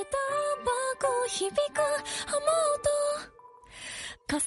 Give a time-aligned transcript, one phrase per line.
[0.00, 0.16] けた
[0.64, 1.78] 番号響く
[2.26, 2.40] 雨
[2.72, 2.88] 音
[4.28, 4.40] 重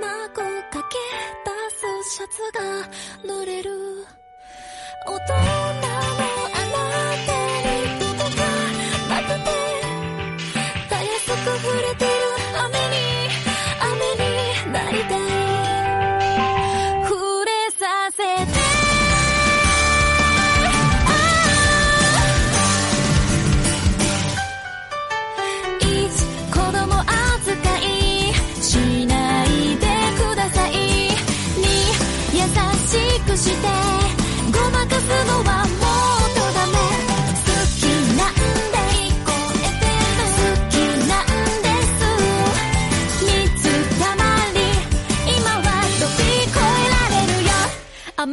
[0.00, 0.36] なく
[0.72, 0.98] かけ
[1.44, 2.58] 出すシャツが
[3.24, 3.70] 濡れる。
[5.06, 5.86] 大人のあな
[7.26, 7.30] た
[7.62, 8.42] に届か
[9.08, 9.67] なくて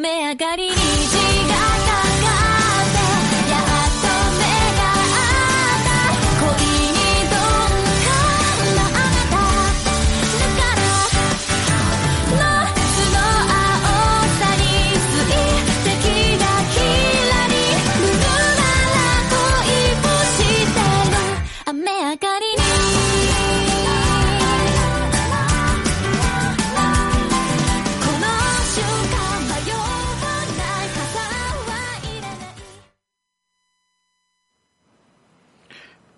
[0.06, 0.85] 雨上がりに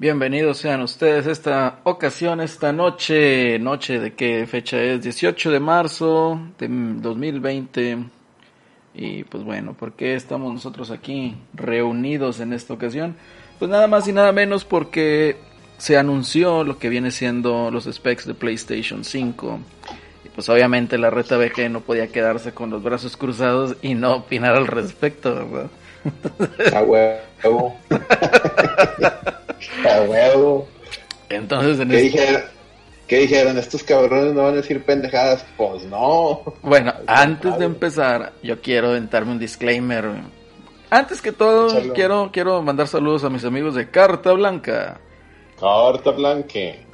[0.08, 6.40] Bienvenidos sean ustedes esta ocasión, esta noche, noche de qué fecha es, 18 de marzo
[6.58, 8.06] de 2020.
[8.96, 13.18] Y pues bueno, ¿por qué estamos nosotros aquí reunidos en esta ocasión?
[13.60, 15.36] Pues nada más y nada menos porque
[15.78, 19.60] se anunció lo que viene siendo los specs de PlayStation 5.
[20.24, 24.16] Y pues obviamente la reta VG no podía quedarse con los brazos cruzados y no
[24.16, 25.70] opinar al respecto, ¿verdad?
[27.44, 27.76] A huevo.
[29.90, 30.68] A huevo.
[31.30, 32.42] Entonces en ¿Qué este- dijeron?
[33.08, 33.58] ¿Qué dijeron?
[33.58, 35.46] ¿Estos cabrones no van a decir pendejadas?
[35.56, 36.42] Pues no.
[36.62, 40.10] Bueno, antes de empezar, yo quiero aventarme un disclaimer.
[40.90, 45.00] Antes que todo, quiero, quiero mandar saludos a mis amigos de Carta Blanca.
[45.58, 46.86] Carta blanque.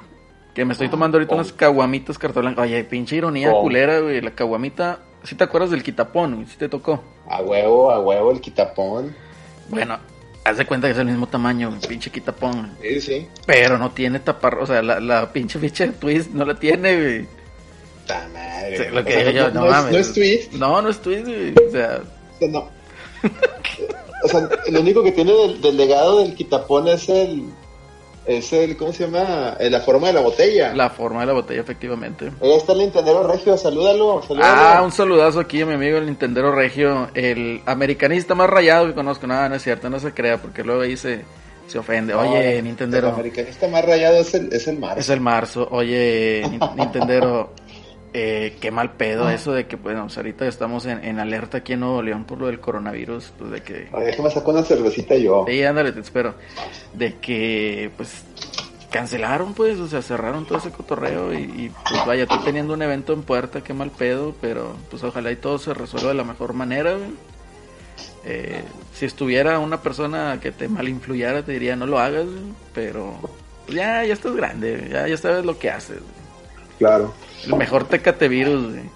[0.54, 1.38] Que me estoy tomando ahorita Oh.
[1.40, 2.62] unas caguamitas Carta Blanca.
[2.62, 3.62] Oye, pinche ironía Oh.
[3.64, 4.22] culera, güey.
[4.22, 6.46] La caguamita, si te acuerdas del quitapón?
[6.48, 7.04] Si te tocó.
[7.28, 9.16] A huevo, a huevo el quitapón.
[9.70, 9.98] Bueno,
[10.44, 12.72] haz de cuenta que es el mismo tamaño, pinche quitapón.
[12.82, 13.28] Sí, sí.
[13.46, 16.96] Pero no tiene tapar, o sea, la, la pinche ficha de twist no la tiene,
[17.02, 17.28] güey.
[18.08, 18.78] Ta madre.
[18.78, 19.92] Sí, lo que sea, digo yo, no, es- mames.
[19.94, 20.54] no es twist.
[20.54, 21.54] No, no es twist, güey.
[21.68, 22.02] O sea,
[22.36, 22.70] O sea, no.
[24.26, 27.44] O sea, lo único que tiene del, del legado del quitapón es el.
[28.26, 28.78] Es el.
[28.78, 29.58] ¿Cómo se llama?
[29.60, 30.74] Eh, La forma de la botella.
[30.74, 32.32] la forma de la botella, efectivamente.
[32.42, 34.22] Ahí está el Nintendero Regio, salúdalo.
[34.26, 34.46] salúdalo.
[34.62, 38.94] Ah, un saludazo aquí a mi amigo el Nintendero Regio, el americanista más rayado que
[38.94, 39.28] conozco.
[39.28, 41.22] Nada, no es cierto, no se crea, porque luego ahí se,
[41.68, 42.14] se ofende.
[42.14, 44.98] No, Oye, El Nintendero, americanista más rayado es el, es el mar.
[44.98, 45.68] es el marzo.
[45.72, 47.52] Oye, Nin- Nintendero,
[48.14, 51.74] eh, qué mal pedo eso de que, bueno, pues ahorita estamos en, en alerta aquí
[51.74, 53.90] en Nuevo León por lo del coronavirus, pues de que...
[53.98, 55.46] Déjame sacar una cervecita yo.
[55.48, 56.36] Sí, ándale, te espero.
[56.94, 58.24] De que, pues,
[58.92, 62.84] cancelaron, pues, o sea, cerraron todo ese cotorreo y, y, pues, vaya, tú teniendo un
[62.84, 66.24] evento en puerta, qué mal pedo, pero, pues, ojalá y todo se resuelva de la
[66.24, 67.10] mejor manera, güey.
[68.26, 68.64] Eh,
[68.94, 72.28] si estuviera una persona que te mal influyera, te diría, no lo hagas,
[72.74, 73.16] pero,
[73.66, 76.00] pues, ya, ya estás grande, ya, ya sabes lo que haces.
[76.78, 77.14] Claro.
[77.46, 78.90] El mejor tecate virus, güey.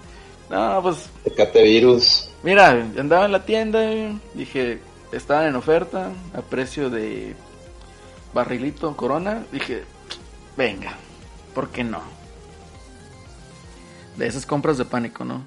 [0.50, 2.30] No, pues, Tecate virus.
[2.42, 4.80] Mira, andaba en la tienda, güey, dije,
[5.12, 7.34] estaban en oferta a precio de
[8.32, 9.84] barrilito corona, dije,
[10.56, 10.94] venga,
[11.54, 12.00] ¿por qué no?
[14.16, 15.44] De esas compras de pánico, ¿no?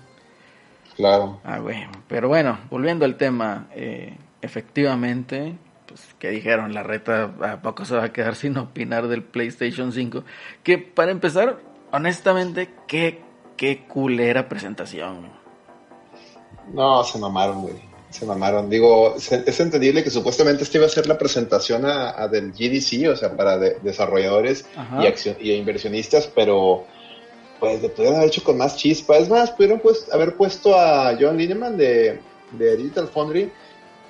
[0.96, 1.40] Claro.
[1.44, 5.56] Ah, güey, pero bueno, volviendo al tema, eh, efectivamente,
[5.88, 6.74] pues, ¿qué dijeron?
[6.74, 10.24] La reta a poco se va a quedar sin opinar del PlayStation 5,
[10.64, 11.58] que para empezar,
[11.91, 13.22] honestamente, qué,
[13.57, 15.29] qué culera presentación.
[16.74, 17.75] No, se mamaron, güey.
[18.09, 18.69] Se mamaron.
[18.69, 22.52] Digo, se- es entendible que supuestamente esta iba a ser la presentación a, a del
[22.52, 24.66] GDC, o sea, para de- desarrolladores
[25.02, 26.85] y, accio- y inversionistas, pero
[27.59, 29.17] pues le pudieron haber hecho con más chispa.
[29.17, 32.20] Es más, pudieron pues, haber puesto a John Lineman de,
[32.52, 33.52] de Digital Foundry,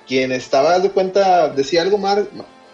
[0.06, 2.28] quien estaba, de cuenta, decía algo Mark,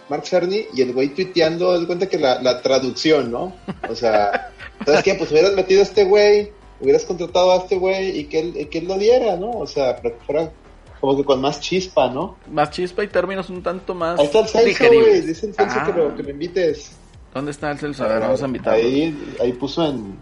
[0.08, 3.52] Mark Cerny y el güey tuiteando, de cuenta que la, la traducción, ¿no?
[3.90, 4.50] O sea,
[4.84, 5.14] ¿sabes qué?
[5.14, 8.66] Pues hubieras metido a este güey, hubieras contratado a este güey y que él, y
[8.66, 9.50] que él lo diera, ¿no?
[9.50, 10.52] O sea, para que fuera
[11.00, 12.36] como que con más chispa, ¿no?
[12.50, 15.20] Más chispa y términos un tanto más Ahí está el Celso, güey.
[15.20, 16.92] Dice el Celso Ah, que, lo, que lo invites.
[17.34, 18.04] ¿Dónde está el Celso?
[18.04, 18.84] A ver, vamos a invitarlo.
[18.84, 20.16] Ahí, ahí puso en,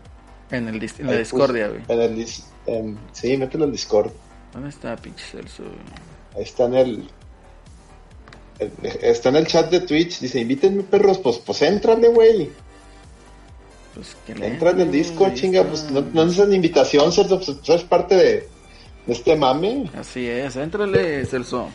[0.50, 1.80] En, el, en la discordia, güey.
[1.88, 4.10] En el dis- en- sí, mételo en Discord.
[4.52, 5.62] ¿Dónde está pinche Celso?
[5.62, 5.74] güey?
[6.36, 7.08] Ahí está en el.
[9.02, 12.50] está en el chat de Twitch, dice, invítenme perros, pues, pues éntrale, güey.
[13.96, 17.40] Pues que le Entra en el ahí chinga, pues no, no necesitas ni invitación, Celso,
[17.40, 18.24] pues tú eres parte de,
[19.06, 19.90] de este mame.
[19.98, 21.70] Así es, éntrale, Celso.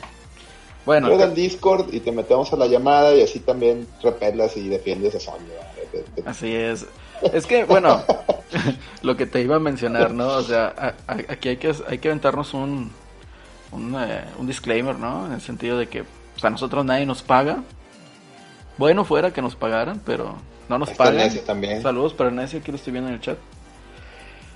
[0.85, 4.69] Bueno, Entra al Discord y te metemos a la llamada y así también repelas y
[4.69, 5.56] defiendes a Sonia.
[6.25, 6.85] Así es.
[7.33, 8.03] Es que, bueno,
[9.01, 10.27] lo que te iba a mencionar, ¿no?
[10.27, 12.91] O sea, a- a- aquí hay que, hay que aventarnos un,
[13.71, 15.25] un, eh, un disclaimer, ¿no?
[15.25, 16.03] En el sentido de que
[16.33, 17.63] pues, a nosotros nadie nos paga.
[18.77, 20.35] Bueno fuera que nos pagaran, pero
[20.69, 21.29] no nos está pagan.
[21.45, 21.81] También.
[21.81, 23.37] Saludos para Necio, aquí lo estoy viendo en el chat.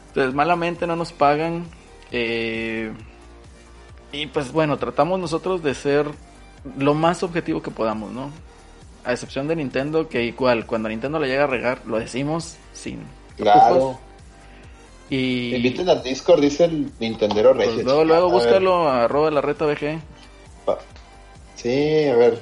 [0.09, 1.65] Entonces, malamente no nos pagan.
[2.11, 2.91] eh,
[4.11, 6.07] y pues bueno, tratamos nosotros de ser
[6.77, 8.31] lo más objetivo que podamos, ¿no?
[9.03, 12.99] A excepción de Nintendo, que igual, cuando Nintendo le llega a regar, lo decimos sin
[13.37, 13.99] Claro.
[15.09, 17.83] Y Inviten al Discord, dice el Nintendero pues, Regio.
[17.83, 19.99] luego, luego a búscalo a arroba la reta BG.
[21.55, 22.41] Sí, a ver.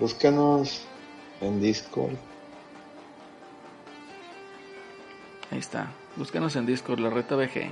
[0.00, 0.82] Búscanos
[1.40, 2.14] en Discord.
[5.52, 5.88] Ahí está.
[6.16, 7.68] Búscanos en Discord, la reta BG.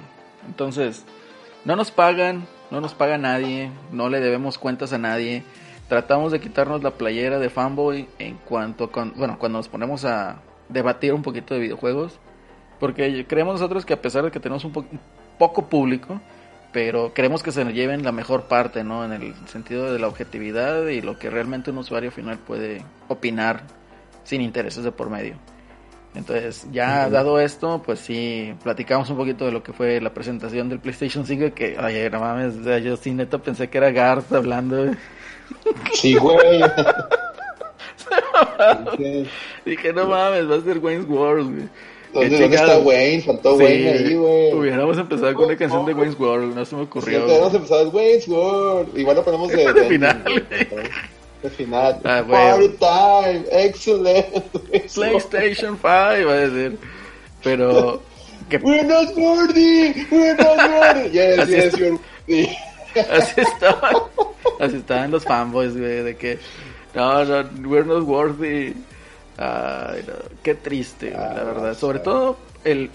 [0.47, 1.05] Entonces,
[1.65, 5.43] no nos pagan, no nos paga nadie, no le debemos cuentas a nadie.
[5.89, 10.41] Tratamos de quitarnos la playera de fanboy en cuanto con, bueno, cuando nos ponemos a
[10.69, 12.19] debatir un poquito de videojuegos,
[12.79, 15.01] porque creemos nosotros que a pesar de que tenemos un, po- un
[15.39, 16.21] poco público,
[16.73, 19.05] pero creemos que se nos lleven la mejor parte, ¿no?
[19.05, 23.65] En el sentido de la objetividad y lo que realmente un usuario final puede opinar
[24.23, 25.35] sin intereses de por medio.
[26.15, 30.69] Entonces, ya dado esto, pues sí, platicamos un poquito de lo que fue la presentación
[30.69, 33.91] del PlayStation 5, que, ay, no mames, o sea, yo sí neta pensé que era
[33.93, 34.91] Garth hablando.
[35.95, 36.61] Sí, güey.
[38.97, 39.27] Sí.
[39.65, 41.69] Dije, no mames, va a ser Wayne's World, güey.
[42.13, 42.79] ¿Dónde, está.
[42.79, 43.23] Wayne?
[43.23, 44.53] Faltó Sí, Wayne ahí, güey.
[44.53, 47.21] Hubiéramos empezado con una canción de Wayne's World, no se me Sí, ocurrió.
[47.27, 47.57] tenemos güey.
[47.57, 48.99] empezado es Wayne's World.
[48.99, 50.47] Igual lo ponemos de, De de final,
[51.43, 52.01] De final.
[52.05, 52.79] Ah, Party güey.
[52.79, 53.45] time.
[53.51, 54.27] Excellent.
[54.95, 56.79] PlayStation 5, va a decir.
[57.43, 58.03] Pero,
[58.49, 60.07] que We're not worthy.
[60.11, 61.11] We're not worthy.
[61.13, 61.79] Yes, Así yes, está.
[61.79, 61.99] you're
[62.29, 62.57] worthy.
[63.11, 63.95] así estaban,
[64.61, 66.39] así estaban los fanboys, güey, de que,
[66.95, 68.75] no, no, we're not worthy.
[69.39, 71.75] Ay, no, qué triste, güey, la Ah, verdad.
[71.79, 72.91] Sobre todo, el,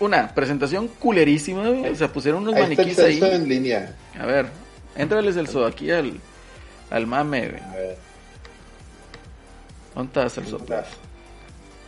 [0.00, 1.92] una presentación culerísima, güey.
[1.92, 3.20] O sea, pusieron unos Ahí maniquís ahí.
[3.22, 3.94] En línea.
[4.18, 4.46] A ver,
[4.96, 6.18] entrales el so aquí al,
[6.90, 7.62] al mame, güey.
[7.62, 7.98] A ver.
[9.94, 10.58] ¿Dónde estás, Celso?
[10.58, 10.84] Pues,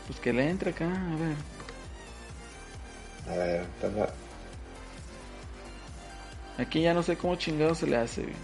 [0.07, 1.37] pues que le entre acá, a ver.
[3.29, 4.13] A ver, la-
[6.63, 8.35] Aquí ya no sé cómo chingado se le hace, güey.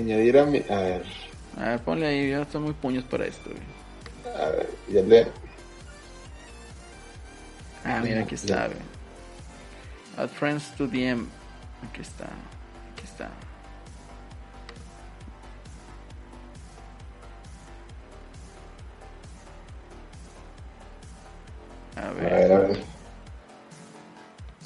[0.00, 0.58] añadir a mi.
[0.68, 1.04] A ver.
[1.58, 4.34] A ver, ponle ahí, ya están muy puños para esto, güey.
[4.36, 5.26] A ver, ya le.
[7.84, 8.78] Ah, mira, aquí está, güey.
[10.16, 11.26] Add friends to DM.
[11.88, 12.26] Aquí está.
[21.96, 22.52] A A ver.
[22.52, 22.78] a ver.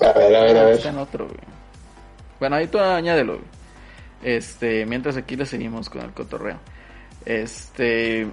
[0.00, 0.74] A ver, a ver, a ver.
[0.74, 1.38] Está en otro, güey.
[2.38, 3.44] Bueno, ahí tú añádelo, güey.
[4.22, 6.58] Este, mientras aquí le seguimos con el cotorreo.
[7.24, 8.26] Este,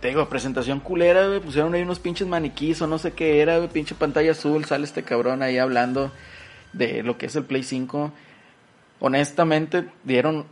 [0.00, 1.40] te digo, presentación culera, güey.
[1.40, 3.68] Pusieron ahí unos pinches maniquís o no sé qué era, güey.
[3.68, 4.64] Pinche pantalla azul.
[4.64, 6.12] Sale este cabrón ahí hablando
[6.72, 8.12] de lo que es el Play 5.
[9.00, 10.46] Honestamente, dieron.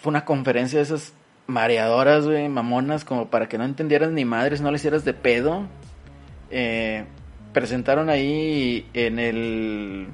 [0.00, 1.12] Fue una conferencia de esas
[1.46, 5.66] mareadoras, güey, mamonas, como para que no entendieras ni madres, no le hicieras de pedo.
[6.50, 7.04] Eh,
[7.52, 10.06] presentaron ahí en el.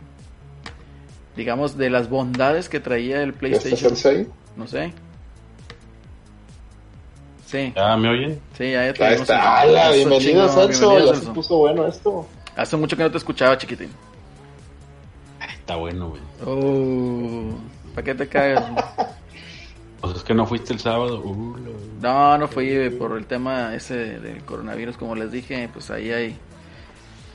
[1.37, 3.97] Digamos, de las bondades que traía el ¿Ya está PlayStation.
[3.97, 4.27] Celso ahí?
[4.57, 4.93] No sé.
[7.47, 8.41] Sí, ¿Ya me oyen?
[8.59, 9.61] sí, ya, está.
[9.61, 9.91] ¡Hala!
[9.93, 12.27] Bienvenido, bienvenido, Ya se puso bueno esto.
[12.57, 13.89] Hace mucho que no te escuchaba, chiquitín.
[15.59, 16.21] Está bueno, güey.
[16.45, 17.55] Oh,
[17.95, 18.65] ¿Para qué te cagas?
[20.01, 21.21] Pues es que no fuiste el sábado.
[21.25, 25.91] Uh, lo- No, no fui por el tema ese del coronavirus, como les dije, pues
[25.91, 26.37] ahí hay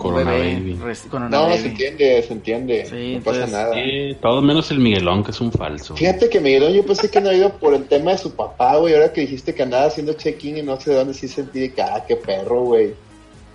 [0.03, 0.79] Corona bebé, Baby.
[1.09, 1.57] Corona No, Baby.
[1.59, 2.85] se entiende, se entiende.
[2.85, 3.73] Sí, no pasa nada.
[3.73, 5.95] Sí, todo menos el Miguelón, que es un falso.
[5.95, 8.77] Fíjate que Miguelón yo pensé que no ha ido por el tema de su papá,
[8.77, 8.93] güey.
[8.93, 11.81] Ahora que dijiste que andaba haciendo check-in y no sé dónde, sí sentí de que,
[11.81, 12.93] ah, qué perro, güey.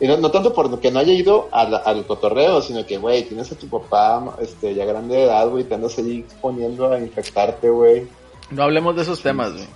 [0.00, 3.24] Y no, no tanto por que no haya ido al, al cotorreo, sino que, güey,
[3.24, 6.98] tienes a tu papá este, ya grande de edad, güey, te andas ahí exponiendo a
[7.00, 8.06] infectarte, güey.
[8.50, 9.66] No hablemos de esos temas, güey.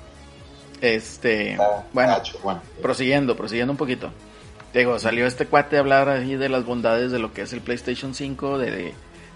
[0.81, 1.57] Este,
[1.93, 2.61] bueno, gacho, bueno.
[2.81, 4.11] prosiguiendo, prosiguiendo un poquito.
[4.75, 7.61] Digo, salió este cuate a hablar ahí de las bondades de lo que es el
[7.61, 8.95] PlayStation 5, de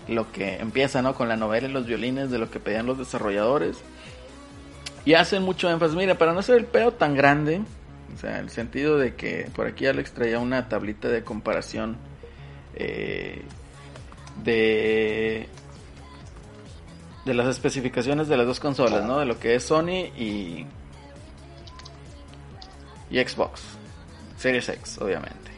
[0.08, 1.14] lo que empieza, ¿no?
[1.14, 3.82] Con la novela y los violines, de lo que pedían los desarrolladores.
[5.04, 7.60] Y hacen mucho énfasis, mira, para no ser el pedo tan grande,
[8.14, 11.96] o sea, el sentido de que por aquí Alex traía una tablita de comparación
[12.74, 13.42] eh,
[14.42, 15.48] de
[17.26, 19.18] de las especificaciones de las dos consolas, ¿no?
[19.18, 20.66] De lo que es Sony y
[23.10, 23.75] y Xbox
[24.46, 25.50] Series X, obviamente.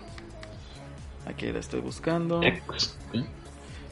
[1.26, 2.40] Aquí la estoy buscando.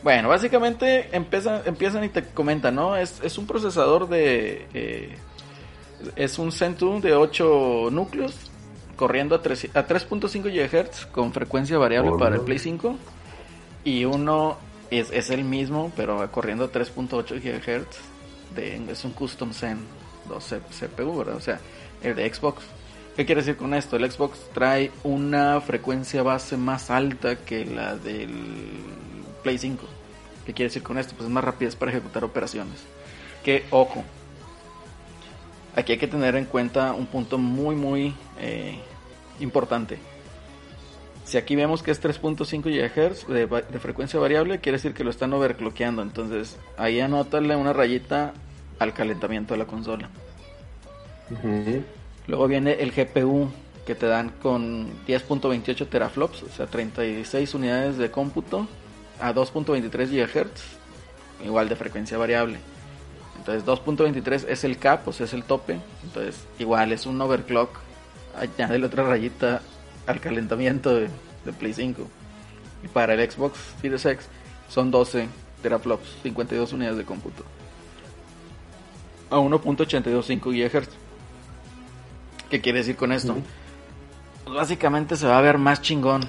[0.03, 2.97] Bueno, básicamente empiezan, empiezan y te comentan, ¿no?
[2.97, 4.67] Es, es un procesador de...
[4.73, 5.19] eh,
[6.17, 8.35] es un Zen2 de 8 núcleos
[8.97, 12.43] corriendo a, tres- a 3.5 GHz con frecuencia variable Oh, para el.
[12.43, 12.97] Play 5
[13.85, 14.57] y uno
[14.91, 19.79] es, es el mismo pero corriendo a 3.8 GHz de, es un custom Zen
[20.29, 21.37] 2 C- CPU, ¿verdad?
[21.37, 21.59] O sea,
[22.03, 22.63] el de Xbox.
[23.17, 23.97] ¿Qué quiere decir con esto?
[23.97, 28.29] El Xbox trae una frecuencia base más alta que la del
[29.43, 29.87] Play 5.
[30.45, 31.15] ¿Qué quiere decir con esto?
[31.17, 32.77] Pues es más rapidez para ejecutar operaciones.
[33.43, 34.05] Que, ojo,
[35.75, 38.79] aquí hay que tener en cuenta un punto muy, muy eh,
[39.41, 39.99] importante.
[41.25, 45.33] Si aquí vemos que es 3.5 GHz de, frecuencia variable, quiere decir que lo están
[45.33, 46.03] overclockeando.
[46.03, 48.35] Entonces, ahí anótale una rayita
[48.79, 50.11] al calentamiento de la consola.
[51.31, 51.83] Ujú.
[52.27, 53.51] Luego viene el GPU
[53.87, 58.67] que te dan con 10.28 teraflops, o sea, 36 unidades de cómputo
[59.21, 62.59] a 2.23 GHz, igual de frecuencia variable.
[63.39, 65.79] Entonces 2.23 es el cap, o sea, es el tope.
[66.03, 67.71] Entonces igual es un overclock.
[68.37, 69.63] Añádele otra rayita
[70.07, 71.09] al calentamiento de,
[71.59, 72.03] Play 5.
[72.83, 74.27] Y para el Xbox Series X
[74.69, 75.29] son 12
[75.63, 77.45] teraflops, 52 unidades de cómputo.
[79.31, 81.06] A 1.825 GHz.
[82.51, 83.37] ¿Qué quiere decir con esto?
[84.45, 86.23] Pues básicamente se va a ver más chingón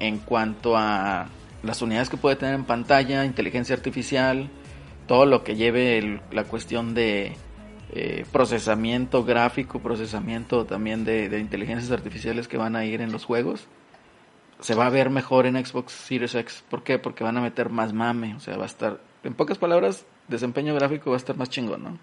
[0.00, 1.28] en cuanto a
[1.62, 4.50] las unidades que puede tener en pantalla, inteligencia artificial,
[5.06, 7.36] todo lo que lleve el- la cuestión de
[7.92, 13.24] eh, procesamiento gráfico, procesamiento también de, de inteligencias artificiales que van a ir en los
[13.24, 13.68] juegos.
[14.60, 16.64] Se va a ver mejor en Xbox Series X.
[16.68, 16.98] ¿Por qué?
[16.98, 18.34] Porque van a meter más mame.
[18.34, 21.84] O sea, va a estar, en pocas palabras, desempeño gráfico va a estar más chingón,
[21.84, 21.98] ¿no?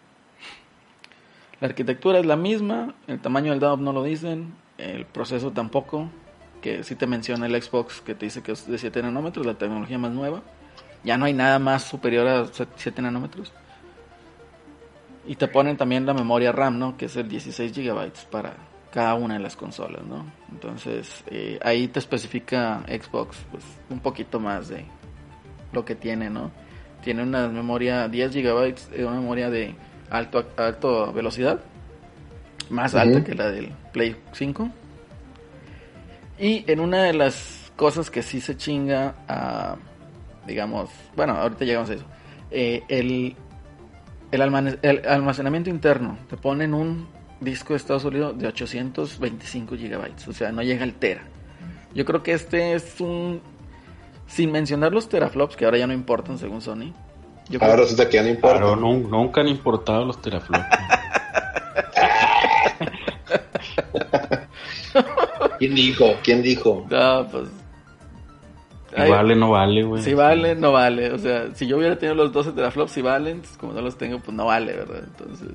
[1.63, 6.09] La arquitectura es la misma, el tamaño del DAO no lo dicen, el proceso tampoco,
[6.61, 9.53] que sí te menciona el Xbox que te dice que es de 7 nanómetros, la
[9.53, 10.41] tecnología más nueva.
[11.05, 13.53] Ya no hay nada más superior a 7 nanómetros.
[15.25, 16.97] Y te ponen también la memoria RAM, ¿no?
[16.97, 18.57] Que es el 16 GB para
[18.91, 20.25] cada una de las consolas, ¿no?
[20.51, 24.83] Entonces, eh, ahí te especifica Xbox pues, un poquito más de
[25.71, 26.51] lo que tiene, ¿no?
[27.05, 29.73] Tiene una memoria 10 GB, eh, una memoria de
[30.09, 31.59] alto, alto velocidad,
[32.69, 34.69] más alta que la del Play 5.
[36.39, 39.75] Y en una de las cosas que sí se chinga a,
[40.47, 42.05] digamos, bueno, ahorita llegamos a eso,
[42.51, 43.35] eh, el,
[44.31, 47.07] el, almane- el almacenamiento interno, te ponen un
[47.39, 51.21] disco de estado sólido de 825 gigabytes, o sea, no llega al tera.
[51.93, 53.41] Yo creo que este es un,
[54.27, 56.93] sin mencionar los teraflops, que ahora ya no importan según Sony.
[57.49, 58.59] Yo creo Ahora resulta que ya no importa.
[58.59, 60.63] Claro, nunca han importado los teraflops.
[65.59, 66.13] ¿Quién dijo?
[66.23, 66.85] ¿Quién dijo?
[66.89, 67.47] No, pues.
[68.89, 70.03] Si Ay, vale, no vale, güey.
[70.03, 71.11] Si vale, no vale.
[71.11, 73.97] O sea, si yo hubiera tenido los 12 teraflops, si valen, pues, como no los
[73.97, 75.03] tengo, pues no vale, ¿verdad?
[75.03, 75.49] Entonces,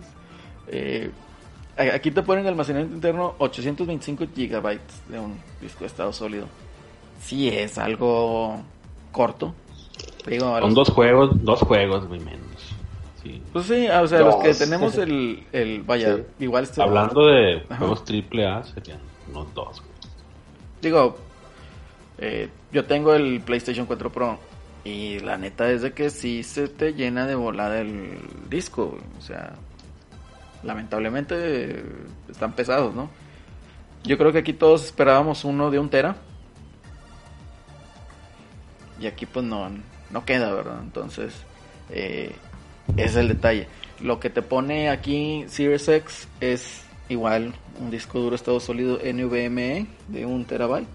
[0.66, 1.10] eh,
[1.76, 6.46] aquí te ponen almacenamiento interno 825 gigabytes de un disco de estado sólido.
[7.20, 8.60] Sí, es algo
[9.12, 9.54] corto.
[10.28, 12.40] Digo, Son los- dos juegos, dos juegos, güey, menos.
[13.22, 13.42] Sí.
[13.52, 16.22] Pues sí, o sea, los que tenemos el, el vaya, Sí.
[16.40, 17.76] igual este- Hablando de Ajá.
[17.78, 19.92] juegos triple A, serían unos dos, güey.
[20.80, 21.16] Digo,
[22.18, 24.38] eh, yo tengo el PlayStation 4 Pro
[24.84, 28.18] y la neta es de que sí se te llena de volada el
[28.48, 28.86] disco.
[28.86, 29.02] güey.
[29.18, 29.54] O sea,
[30.62, 31.82] lamentablemente
[32.30, 33.10] están pesados, ¿no?
[34.04, 36.16] Yo creo que aquí todos esperábamos uno de un tera.
[39.00, 39.68] Y aquí pues no,
[40.10, 40.80] no queda, ¿verdad?
[40.82, 41.34] Entonces,
[41.90, 42.32] eh,
[42.96, 43.68] ese es el detalle.
[44.00, 49.86] Lo que te pone aquí Series X es igual un disco duro estado sólido NVMe
[50.08, 50.86] de un terabyte.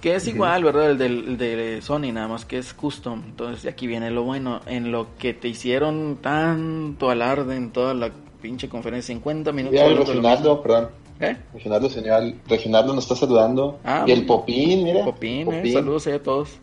[0.00, 0.92] Que es igual, ¿verdad?
[0.92, 3.22] El del, el de Sony, nada más que es custom.
[3.26, 4.62] Entonces, aquí viene lo bueno.
[4.64, 8.10] En lo que te hicieron tanto alarde en toda la
[8.40, 9.78] pinche conferencia, 50 minutos.
[9.78, 10.88] Ya Reginaldo, perdón.
[11.20, 11.36] ¿Eh?
[11.52, 13.78] Reginaldo, señor, Reginaldo nos está saludando.
[13.84, 15.04] Ah, y el Popín, mira.
[15.04, 16.58] Popín, eh, saludos ahí a todos.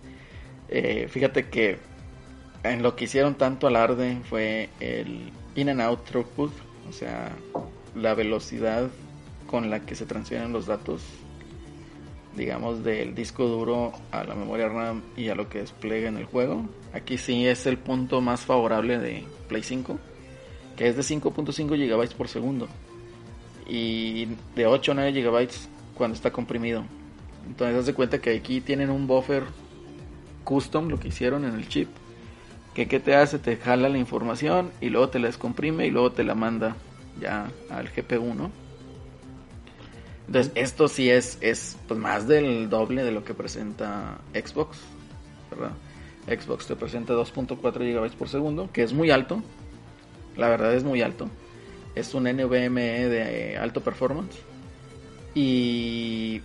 [0.69, 1.77] Eh, fíjate que
[2.63, 6.51] en lo que hicieron tanto alarde fue el in and out throughput,
[6.89, 7.31] o sea,
[7.95, 8.89] la velocidad
[9.47, 11.01] con la que se transfieren los datos,
[12.35, 16.25] digamos, del disco duro a la memoria RAM y a lo que despliega en el
[16.25, 16.65] juego.
[16.93, 19.97] Aquí sí es el punto más favorable de Play 5,
[20.75, 22.67] que es de 5.5 GB por segundo
[23.69, 25.49] y de 8 a 9 GB
[25.95, 26.85] cuando está comprimido.
[27.45, 29.43] Entonces, haz de cuenta que aquí tienen un buffer
[30.47, 31.89] custom, lo que hicieron en el chip.
[32.73, 33.37] Que qué te hace?
[33.37, 36.77] Te jala la información y luego te la descomprime y luego te la manda
[37.19, 38.49] ya al GPU, ¿no?
[40.27, 44.77] Entonces, esto sí es, es pues, más del doble de lo que presenta Xbox,
[45.51, 45.71] ¿verdad?
[46.27, 49.43] Xbox te presenta 2.4 GB por segundo, que es muy alto.
[50.37, 51.29] La verdad es muy alto.
[51.95, 54.37] Es un NVMe de alto performance.
[55.33, 56.41] Y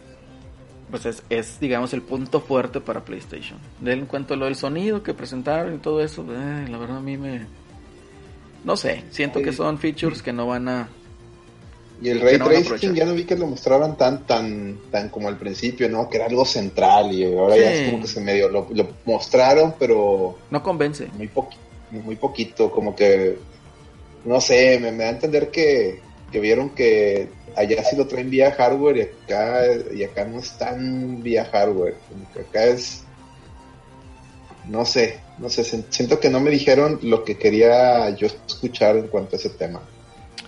[0.92, 3.58] pues es, es, digamos, el punto fuerte para PlayStation.
[3.80, 6.98] De en cuanto a lo del sonido que presentaron y todo eso, eh, la verdad
[6.98, 7.46] a mí me...
[8.62, 10.88] No sé, siento que son features que no van a...
[12.02, 15.28] Y el Ray no Tracing ya no vi que lo mostraran tan, tan, tan como
[15.28, 16.10] al principio, ¿no?
[16.10, 19.74] Que era algo central y ahora ya es como que se medio lo, lo mostraron,
[19.78, 21.08] pero No convence.
[21.16, 21.30] muy,
[21.90, 23.38] muy poquito, como que,
[24.26, 28.30] no sé, me, me da a entender que, que vieron que allá sí lo traen
[28.30, 29.62] vía hardware y acá,
[29.94, 33.04] y acá no es tan vía hardware, como que acá es,
[34.68, 39.08] no sé, no sé, siento que no me dijeron lo que quería yo escuchar en
[39.08, 39.82] cuanto a ese tema,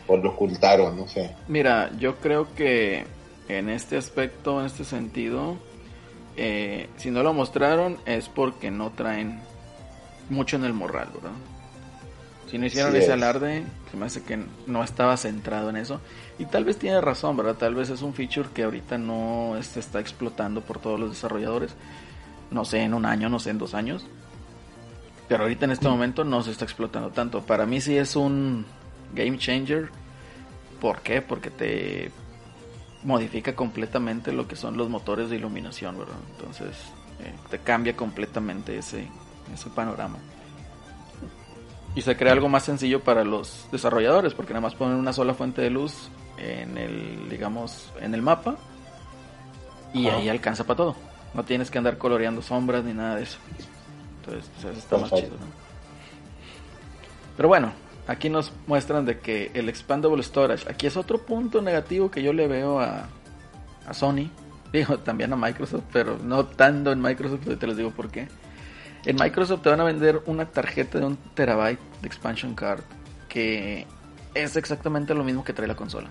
[0.06, 1.30] o lo ocultaron, no sé.
[1.48, 3.04] Mira, yo creo que
[3.48, 5.56] en este aspecto, en este sentido,
[6.36, 9.40] eh, si no lo mostraron es porque no traen
[10.30, 11.36] mucho en el morral, ¿verdad?
[12.54, 13.12] Si no hicieron Sí ese es.
[13.12, 16.00] alarde, se me hace que no estaba centrado en eso.
[16.38, 17.56] Y tal vez tiene razón, ¿verdad?
[17.56, 21.74] Tal vez es un feature que ahorita no se está explotando por todos los desarrolladores.
[22.52, 24.06] No sé, en un año, no sé, en dos años.
[25.26, 27.42] Pero ahorita en este momento no se está explotando tanto.
[27.42, 28.64] Para mí sí es un
[29.16, 29.88] game changer.
[30.80, 31.22] ¿Por qué?
[31.22, 32.12] Porque te
[33.02, 36.18] modifica completamente lo que son los motores de iluminación, ¿verdad?
[36.36, 36.68] Entonces
[37.18, 39.08] eh, te cambia completamente ese,
[39.52, 40.18] ese panorama.
[41.94, 45.34] Y se crea algo más sencillo para los desarrolladores, porque nada más ponen una sola
[45.34, 46.08] fuente de luz
[46.38, 48.56] en el, digamos, en el mapa
[49.92, 50.16] y Ajá.
[50.16, 50.96] ahí alcanza para todo.
[51.34, 53.38] No tienes que andar coloreando sombras ni nada de eso.
[54.20, 55.64] Entonces, pues, eso está más chido, ¿no?
[57.36, 57.72] Pero bueno,
[58.06, 62.32] aquí nos muestran de que el expandable storage, aquí es otro punto negativo que yo
[62.32, 63.08] le veo a,
[63.86, 64.30] a Sony,
[64.72, 68.28] digo también a Microsoft, pero no tanto en Microsoft, ahorita les digo por qué.
[69.04, 72.82] En Microsoft te van a vender una tarjeta de un terabyte de expansion card
[73.28, 73.86] que
[74.34, 76.08] es exactamente lo mismo que trae la consola.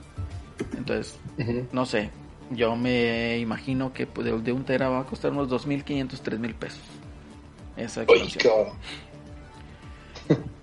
[0.77, 1.19] Entonces,
[1.71, 2.11] no sé,
[2.51, 6.53] yo me imagino que pues, de de un tera va a costar unos 2.500, 3.000
[6.53, 6.81] pesos.
[7.77, 8.05] Esa.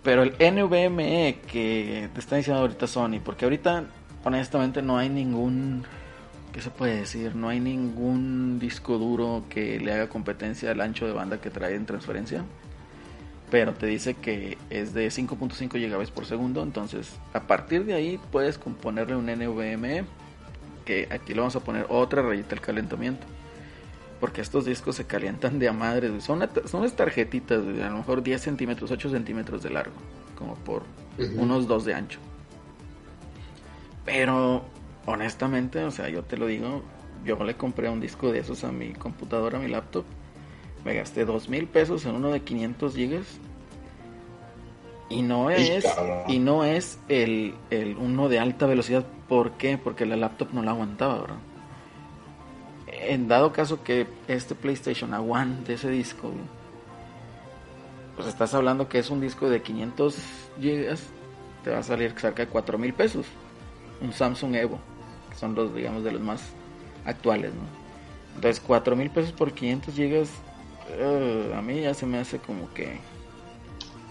[0.03, 3.85] Pero el NVMe que te está diciendo ahorita Sony, porque ahorita
[4.25, 5.85] honestamente no hay ningún,
[6.53, 7.35] ¿qué se puede decir?
[7.35, 11.75] No hay ningún disco duro que le haga competencia al ancho de banda que trae
[11.75, 12.45] en transferencia.
[13.51, 18.21] Pero te dice que es de 5.5 GB por segundo, entonces a partir de ahí
[18.31, 20.05] puedes componerle un NVMe,
[20.85, 23.27] que aquí le vamos a poner otra rayita al calentamiento.
[24.21, 26.21] Porque estos discos se calientan de a madre.
[26.21, 29.95] Son, son unas tarjetitas de a lo mejor 10 centímetros, 8 centímetros de largo.
[30.37, 30.83] Como por
[31.37, 32.21] unos 2 de ancho.
[34.05, 34.65] Pero
[35.07, 36.83] honestamente, o sea, yo te lo digo,
[37.25, 40.05] yo le compré un disco de esos a mi computadora, a mi laptop.
[40.85, 43.27] Me gasté dos mil pesos en uno de 500 gigas.
[45.11, 45.85] Y no es,
[46.29, 49.05] y no es el, el uno de alta velocidad.
[49.29, 49.77] ¿Por qué?
[49.77, 51.39] Porque la laptop no la aguantaba, ¿verdad?
[52.87, 56.31] En dado caso que este PlayStation aguante ese disco,
[58.15, 60.17] pues estás hablando que es un disco de 500
[60.61, 61.03] gigas,
[61.65, 63.27] te va a salir cerca de 4 mil pesos.
[64.01, 64.79] Un Samsung Evo,
[65.41, 66.43] son los, digamos, de los más
[67.07, 67.63] actuales, ¿no?
[68.37, 70.29] Entonces, 4 mil pesos por 500 gigas,
[70.91, 72.99] eh, a mí ya se me hace como que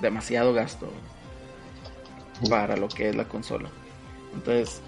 [0.02, 0.90] demasiado gasto
[2.50, 3.70] para lo que es la consola.
[4.34, 4.82] Entonces,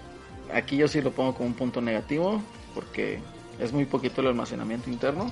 [0.52, 2.42] aquí yo sí lo pongo como un punto negativo,
[2.74, 3.20] porque
[3.58, 5.30] es muy poquito el almacenamiento interno.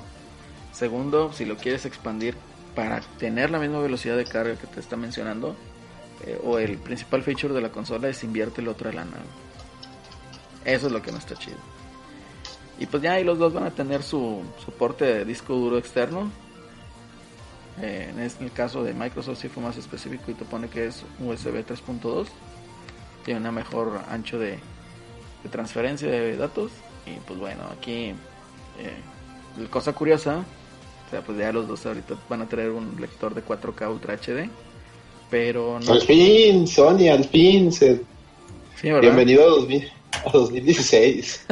[0.73, 2.37] Segundo, si lo quieres expandir
[2.75, 5.57] para tener la misma velocidad de carga que te está mencionando,
[6.27, 9.17] eh, o el principal feature de la consola es invierte la otra lana.
[10.65, 11.57] Eso es lo que no está chido.
[12.79, 16.31] Y pues ya ahí los dos van a tener su soporte de disco duro externo.
[17.81, 20.87] Eh, en este- el caso de Microsoft sí fue más específico y te pone que
[20.87, 22.29] es USB 3.2.
[23.25, 24.59] Tiene una mejor ancho de,
[25.43, 26.73] de transferencia de datos.
[27.07, 28.15] Y pues bueno, aquí
[28.79, 30.45] eh, cosa curiosa,
[31.07, 34.15] o sea, pues ya los dos ahorita van a traer un lector de 4K Ultra
[34.15, 34.49] HD.
[35.31, 35.93] Pero no...
[35.93, 37.71] Al fin, Sony, al fin.
[37.73, 38.01] se-.
[38.83, 39.93] Bienvenido a, 2000
[40.25, 41.47] a 2016.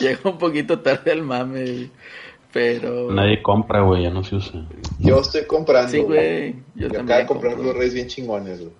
[0.00, 1.90] Llegó un poquito tarde el mame,
[2.52, 3.10] pero...
[3.12, 4.64] Nadie compra, güey, ya no se usa.
[4.98, 5.90] Yo estoy comprando.
[5.90, 6.52] Sí, güey.
[6.76, 7.72] Yo Yo también acabo de comprar compro.
[7.72, 8.72] Blu-rays bien chingones, güey.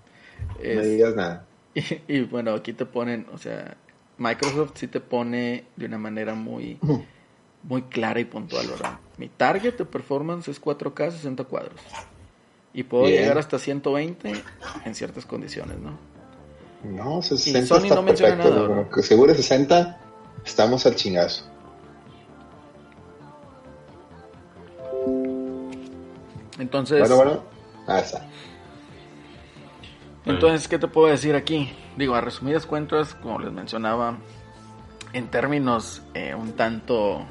[0.59, 1.45] No me Es- digas nada.
[1.75, 3.77] Y, y bueno, aquí te ponen, o sea,
[4.17, 6.79] Microsoft sí te pone de una manera muy,
[7.63, 8.99] muy clara y puntual, ¿verdad?
[9.17, 11.81] Mi target de performance es 4K 60 cuadros.
[12.73, 13.21] Y puedo Bien.
[13.23, 14.33] llegar hasta 120
[14.85, 15.99] en ciertas condiciones, ¿no?
[16.85, 18.55] No, 60 Sony está no menciona perfecto.
[18.55, 18.95] nada, como ¿verdad?
[18.95, 20.01] que seguro 60,
[20.45, 21.45] estamos al chingazo.
[26.59, 27.43] Entonces, Bueno, bueno.
[27.87, 28.27] Ah, está.
[30.27, 31.73] entonces, ¿qué te puedo decir aquí?
[31.97, 34.19] Digo, a resumidas cuentas, como les mencionaba,
[35.13, 37.25] en términos eh, un tanto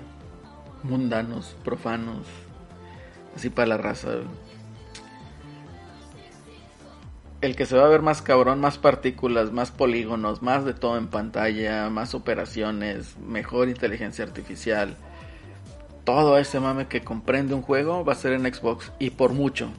[0.84, 2.26] mundanos, profanos,
[3.36, 4.10] así para la raza.
[7.40, 10.98] El que se va a ver más cabrón, más partículas, más polígonos, más de todo
[10.98, 14.96] en pantalla, más operaciones, mejor inteligencia artificial.
[16.04, 19.70] Todo ese mame que comprende un juego va a ser en Xbox y por mucho.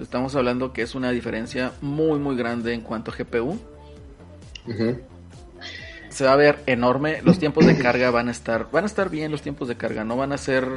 [0.00, 3.58] Estamos hablando que es una diferencia muy muy grande en cuanto a GPU.
[6.08, 7.20] Se va a ver enorme.
[7.22, 10.04] Los tiempos de carga van a estar, van a estar bien los tiempos de carga,
[10.04, 10.68] no van a ser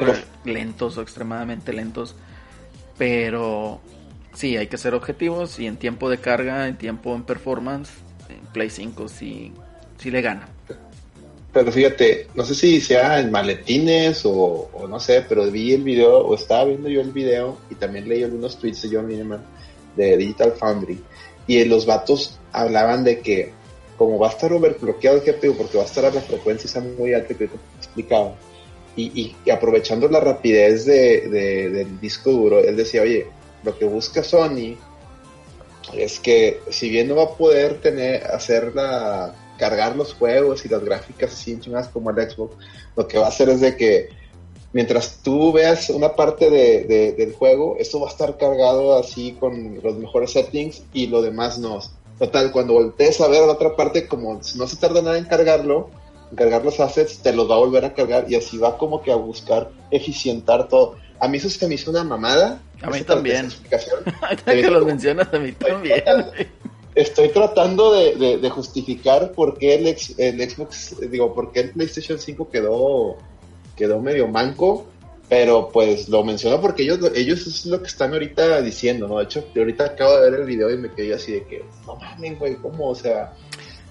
[0.44, 2.16] lentos o extremadamente lentos.
[2.98, 3.80] Pero
[4.38, 7.90] sí, hay que ser objetivos y en tiempo de carga, en tiempo en performance,
[8.30, 9.52] en Play 5 sí,
[9.98, 10.48] sí le gana.
[11.54, 15.82] Pero fíjate, no sé si sea en maletines o, o no sé, pero vi el
[15.84, 19.42] video, o estaba viendo yo el video y también leí algunos tweets de John Lineman
[19.96, 21.02] de Digital Foundry.
[21.48, 23.54] Y los vatos hablaban de que,
[23.98, 27.14] como va a estar overbloqueado el GPU, porque va a estar a la frecuencia muy
[27.14, 28.36] alta que te explicaba,
[28.96, 33.26] y, y- y aprovechando la rapidez de, de- del disco duro, él decía, oye,
[33.68, 34.76] lo que busca Sony
[35.94, 40.70] es que si bien no va a poder tener hacer la cargar los juegos y
[40.70, 42.56] las gráficas así chingadas como el Xbox,
[42.96, 44.10] lo que va a hacer es de que
[44.72, 49.36] mientras tú veas una parte de, de- del juego, esto va a estar cargado así
[49.40, 51.80] con los mejores settings y lo demás no.
[52.20, 55.90] Total, cuando voltees a ver la otra parte, como no se tarda nada en cargarlo,
[56.36, 59.12] cargar los assets, te los va a volver a cargar y así va como que
[59.12, 60.98] a buscar eficientar todo.
[61.20, 62.62] A mí eso se me hizo una mamada.
[62.82, 63.50] A mí también.
[64.22, 66.04] Ahorita que lo mencionas a mí también.
[66.96, 71.60] Estoy tratando de, de- de justificar por qué el, ex- el Xbox, digo, por qué
[71.62, 73.18] el PlayStation 5 quedó,
[73.76, 74.88] quedó medio manco,
[75.30, 79.20] pero pues lo menciono porque ellos, ellos es lo que están ahorita diciendo, ¿no?
[79.20, 81.96] De hecho, ahorita acabo de ver el video y me quedé así de que, no
[81.98, 82.90] mames, güey, ¿cómo?
[82.90, 83.34] O sea,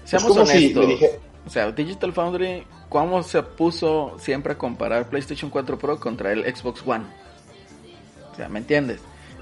[0.03, 0.85] Seamos es como si honestos.
[0.85, 5.99] me dije, O sea, Digital Foundry, ¿cómo se puso siempre a comparar PlayStation 4 Pro
[5.99, 7.05] contra el Xbox One?
[8.31, 8.99] O sea, ¿me entiendes?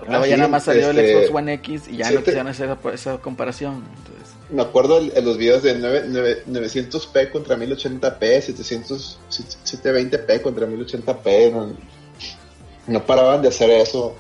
[0.07, 2.19] Luego Ah, ya sí, nada más salió este, el Xbox One X y ya no
[2.19, 3.83] quisieron hacer esa, esa comparación.
[3.97, 10.67] Entonces, me acuerdo en los videos de 9, 9 900p contra 1080p, 700, 720p contra
[10.67, 11.73] 1080p, no,
[12.87, 14.15] no paraban de hacer eso.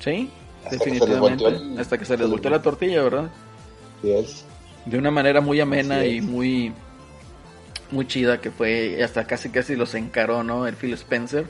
[0.00, 0.30] sí,
[0.64, 1.44] Hasta que definitivamente.
[1.46, 3.30] el- Hasta que se les volteó la tortilla, ¿verdad?
[4.02, 4.44] Y es,
[4.86, 6.72] De una manera muy amena y muy
[7.92, 10.66] muy chida que fue, hasta casi casi los encaró, ¿no?
[10.66, 11.46] El Phil Spencer.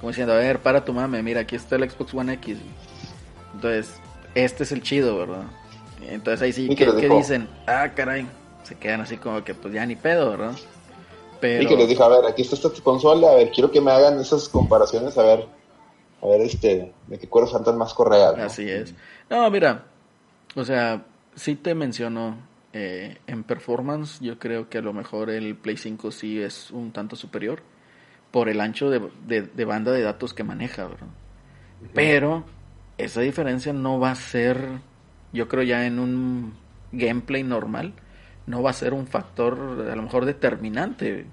[0.00, 2.58] Como diciendo, a ver, para tu mame, mira, aquí está el Xbox One X.
[3.54, 3.94] Entonces,
[4.34, 5.44] este es el chido, ¿verdad?
[6.02, 7.48] Entonces ahí sí, ¿qué, qué dicen?
[7.66, 8.26] Ah, caray.
[8.62, 10.52] Se quedan así como que pues ya ni pedo, ¿verdad?
[11.40, 11.62] Pero...
[11.62, 13.90] Y que les dije, a ver, aquí está esta consola, a ver, quiero que me
[13.90, 15.46] hagan esas comparaciones, a ver,
[16.22, 18.36] a ver, este, de qué cuero faltan más correas.
[18.36, 18.42] ¿no?
[18.44, 18.94] Así es.
[19.30, 19.84] No, mira,
[20.54, 22.36] o sea, sí te menciono
[22.76, 26.92] eh, en performance, yo creo que a lo mejor el Play 5 sí es un
[26.92, 27.62] tanto superior
[28.32, 31.08] por el ancho de, de- de banda de datos que maneja, ¿verdad?
[31.94, 32.44] Pero
[32.98, 34.58] esa diferencia no va a ser,
[35.32, 36.54] yo creo ya en un
[36.92, 37.94] gameplay normal,
[38.46, 41.26] no va a ser un factor a lo mejor determinante.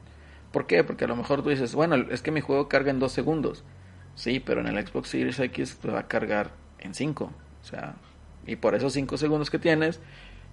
[0.51, 0.83] ¿Por qué?
[0.83, 3.63] Porque a lo mejor tú dices, bueno, es que mi juego carga en dos segundos.
[4.15, 7.31] Sí, pero en el Xbox Series X te va a cargar en 5.
[7.61, 7.95] O sea,
[8.45, 9.99] y por esos 5 segundos que tienes,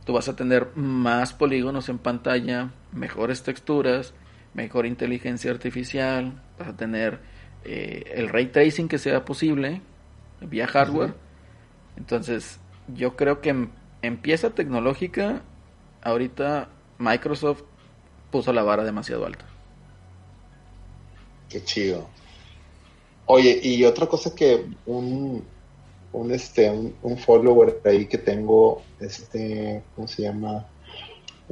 [0.04, 4.14] tú vas a tener más polígonos en pantalla, mejores texturas,
[4.54, 7.20] mejor inteligencia artificial, vas a tener
[7.64, 9.82] eh, el ray tracing que sea posible
[10.40, 11.14] vía hardware.
[11.96, 12.58] Entonces,
[12.88, 13.70] yo creo que en,
[14.02, 15.42] en pieza tecnológica,
[16.02, 17.62] ahorita Microsoft
[18.30, 19.44] puso la vara demasiado alta.
[21.48, 22.08] Qué chido.
[23.26, 25.44] Oye, y otra cosa que un,
[26.12, 30.66] un este, un, un follower ahí que tengo, este, ¿cómo se llama?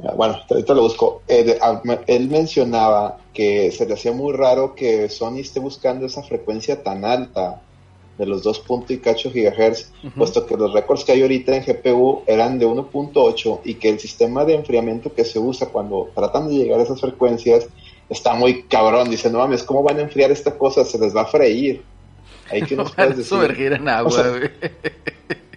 [0.03, 1.21] Ah, Bueno, ahorita lo busco.
[1.27, 6.23] De- ah, él mencionaba que se le hacía muy raro que Sony esté buscando esa
[6.23, 7.61] frecuencia tan alta
[8.17, 8.59] de los 2.
[8.59, 12.65] punto y cacho gigahertz, puesto que los récords que hay ahorita en GPU eran de
[12.67, 16.83] 1.8 y que el sistema de enfriamiento que se usa cuando tratan de llegar a
[16.83, 17.67] esas frecuencias
[18.09, 19.09] está muy cabrón.
[19.09, 20.83] Dice, no mames, ¿cómo van a enfriar esta cosa?
[20.83, 21.81] Se les va a freír.
[22.51, 23.25] Ahí que Lo nos puedes decir.
[23.25, 24.49] sumergir en agua, O sea, güey.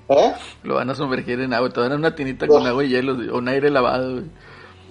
[0.09, 0.33] ¿Eh?
[0.63, 1.71] Lo van a sumergir en agua.
[1.71, 4.25] Te van a una tinita con agua y hielo, o un aire lavado, güey.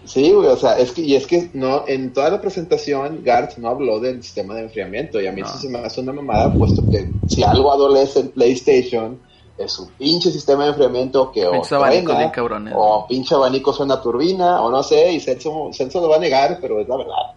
[0.04, 3.58] Sí, güey, o sea, es que, y es que no, en toda la presentación Garth
[3.58, 5.48] no habló del sistema de enfriamiento y a mí No.
[5.48, 9.20] eso se me hace una mamada, puesto que si algo adolece el PlayStation
[9.60, 12.74] es su pinche sistema de enfriamiento que o truena, bien cabrones.
[12.76, 16.58] o pinche abanico suena turbina, o no sé, y Celso, Celso lo va a negar,
[16.60, 17.36] pero es la verdad.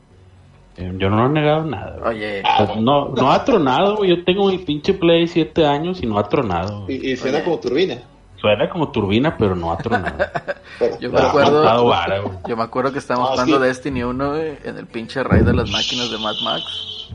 [0.77, 1.97] Eh, Yo no he negado nada.
[2.01, 2.17] güey.
[2.17, 4.11] Oye, O sea, no, no ha tronado, güey.
[4.11, 6.83] Yo tengo mi pinche Play 7 años y no ha tronado.
[6.85, 6.97] güey.
[7.07, 7.45] Y, y suena Oye.
[7.45, 7.99] como turbina.
[8.37, 10.17] Suena como turbina, pero no ha tronado.
[10.79, 13.65] Pero, Yo me acuerdo- vara, yo me acuerdo que estábamos No, jugando sí.
[13.69, 17.09] Destiny 1, güey, en el pinche raid de las máquinas de Mad Max.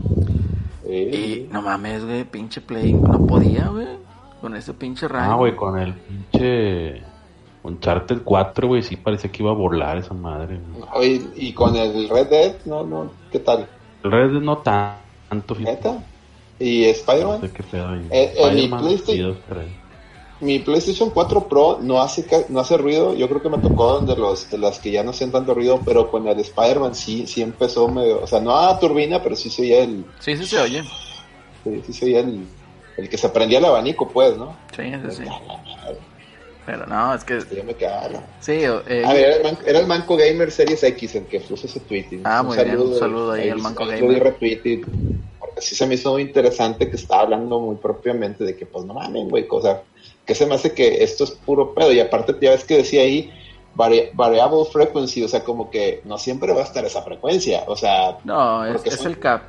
[0.88, 0.94] Sí.
[0.96, 3.88] Y no mames, güey, pinche Play, no podía, güey,
[4.42, 5.30] con ese pinche raid.
[5.30, 7.04] Ah, güey, con el pinche
[7.64, 10.60] Uncharted 4, güey, sí parece que iba a volar esa madre.
[10.94, 13.68] Oye, y con el Red Dead, no, no, ¿qué tal?
[14.04, 15.56] El Red Dead no tan- tanto.
[15.56, 15.98] ¿Neta?
[16.60, 17.42] ¿Y No Spider-Man?
[17.42, 17.96] sé qué pedo.
[17.96, 19.36] Eh, eh, mi PlayStation-.
[20.42, 23.14] Mi PlayStation 4 Pro no hace no hace ruido.
[23.14, 25.82] Yo creo que me tocó de los de las que ya no hacen tanto ruido,
[25.86, 29.50] pero con el Spider-Man sí sí empezó medio, o sea, no a turbina, pero sí
[29.50, 30.84] se oía el Sí, sí se oye.
[31.66, 32.48] sí, sí se oía el,
[32.98, 34.56] el que se prendía el abanico, pues, ¿no?
[34.74, 35.24] Sí, sí, sí.
[36.72, 38.22] Pero no, es que Yo me quedaba.
[38.40, 41.40] sí, eh, A ver, era el, man- era el Manco Gamer Series X el que
[41.40, 42.06] puso ese tweet.
[42.24, 44.22] Ah, muy bien, un saludo ahí al Manco Gamer.
[45.40, 48.86] porque sí se me hizo muy interesante que estaba hablando muy propiamente de que, pues
[48.86, 49.82] no mames, güey, o sea,
[50.28, 51.92] que se me hace que esto es puro pedo.
[51.92, 53.32] Y aparte, ya ves que decía ahí
[53.76, 57.64] vari- variable frequency, o sea, como que no siempre va a estar esa frecuencia.
[57.66, 59.42] O sea, no, es, porque es son- el cap.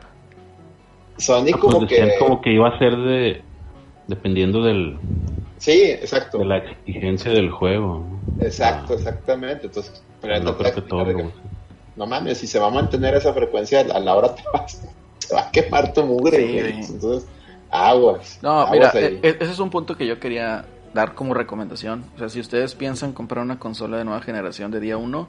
[1.19, 2.15] Sony Ah, pues como que.
[2.19, 3.43] como que iba a ser de.
[4.07, 4.97] Dependiendo del,
[5.61, 6.39] Sí, exacto.
[6.39, 8.05] de la exigencia del juego.
[8.41, 9.67] Exacto, Ah, exactamente.
[9.67, 11.05] Entonces, pero no creo que todo.
[11.05, 11.31] de que-
[11.97, 14.83] no mames, si se va a mantener esa frecuencia, a la hora te vas,
[15.19, 16.93] se va a quemar tu mugre, Sí.
[16.95, 17.29] Entonces,
[17.71, 18.39] aguas.
[18.43, 19.21] No, aguas mira, ahí.
[19.23, 22.05] e- e- ese es un punto que yo quería dar como recomendación.
[22.17, 25.29] O sea, si ustedes piensan comprar una consola de nueva generación de día 1,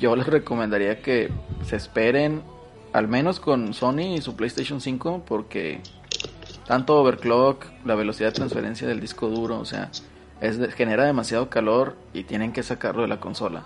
[0.00, 1.30] yo les recomendaría que
[1.62, 2.42] se esperen
[2.92, 5.80] al menos con Sony y su PlayStation 5 porque
[6.68, 9.90] tanto overclock, la velocidad de transferencia del disco duro, o sea,
[10.40, 13.64] es de- genera demasiado calor y tienen que sacarlo de la consola.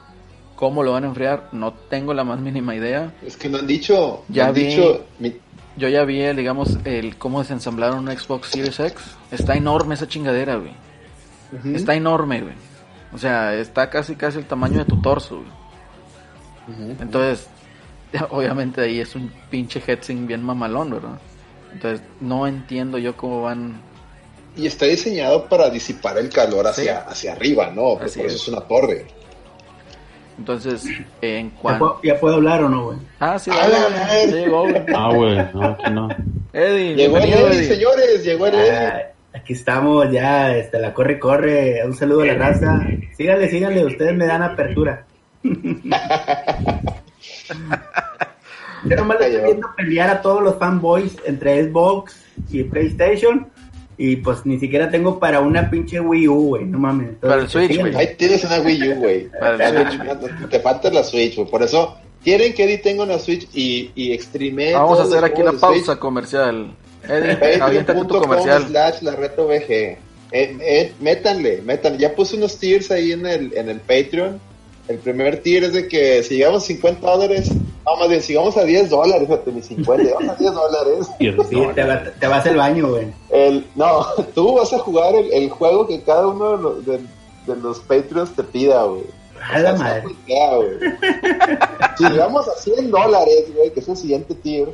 [0.57, 1.49] ¿Cómo lo van a enfriar?
[1.53, 3.13] No tengo la más mínima idea.
[3.27, 5.37] Es que no han dicho, Ya han vi- dicho, mi-
[5.77, 9.03] Yo ya vi, el, digamos, el cómo desensamblaron una Xbox Series X.
[9.31, 10.73] Está enorme esa chingadera, güey.
[11.75, 12.55] Está enorme, güey.
[13.15, 16.97] O sea, está casi casi el tamaño de tu torso, güey.
[17.01, 17.49] Entonces,
[18.31, 21.19] obviamente ahí es un pinche heatsink bien mamalón, ¿verdad?
[21.73, 23.81] Entonces, no entiendo yo cómo van...
[24.57, 27.93] Y está diseñado para disipar el calor hacia, hacia arriba, ¿no?
[27.93, 28.43] Porque Así por eso es.
[28.43, 29.07] es una torre.
[30.39, 30.85] Entonces,
[31.23, 31.79] en ¿Ya cuanto...
[32.01, 32.99] puedo, ya puedo hablar o no, güey?
[33.21, 34.27] Ah, sí, dale, güey.
[34.29, 34.83] Sí, llegó, güey.
[34.95, 36.09] Ah, güey, no, aquí no.
[36.53, 37.65] Eddie, Llegó el Eddie.
[37.65, 38.71] señores, llegó el Eddie.
[38.77, 39.03] Ah,
[39.35, 41.83] aquí estamos ya, este, la corre, corre.
[41.87, 42.79] Un saludo a la raza.
[43.17, 45.07] Síganle, síganle, ustedes me dan apertura.
[48.85, 52.17] Yo nomás le estoy viendo pelear a todos los fanboys entre Xbox
[52.51, 53.49] y PlayStation.
[53.99, 56.65] Y pues ni siquiera tengo para una pinche Wii U, güey.
[56.65, 57.11] No mames.
[57.11, 57.95] Entonces, Para el Switch, güey.
[57.95, 59.29] Ahí tienes una Wii U, güey.
[59.29, 60.49] Para el Switch.
[60.51, 61.49] Te falta la Switch, güey.
[61.49, 65.43] Por eso quieren que Eddie tenga una Switch y, y extreme Vamos a hacer aquí
[65.43, 66.75] una pausa comercial.
[67.09, 68.67] Eddie, aviéntate tu comercial.
[68.69, 69.71] slash la reto VG.
[69.71, 69.99] Eh,
[70.33, 71.99] eh, métanle, métanle.
[71.99, 74.41] Ya puse unos tiers ahí en el, en el Patreon.
[74.89, 77.51] El primer tier es de que si llegamos a 50 dólares,
[77.85, 81.11] no, más bien, si llegamos a 10 dólares, fíjate, ni 50, llegamos a 10 dólares.
[81.19, 81.33] Sí,
[81.75, 83.13] te, va- te vas al baño, güey.
[83.31, 86.99] El, no, tú vas a jugar el, el juego que cada uno de los, de,
[87.47, 89.03] de los Patreons te pida, güey.
[89.53, 90.03] A la madre.
[90.27, 90.79] güey.
[91.99, 94.73] si llegamos a 100 dólares, güey, que es el siguiente tier,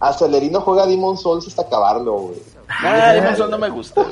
[0.00, 2.36] Acelerino juega Demon Souls hasta acabarlo, güey.
[2.68, 4.04] Ah, Demon Souls no me gusta.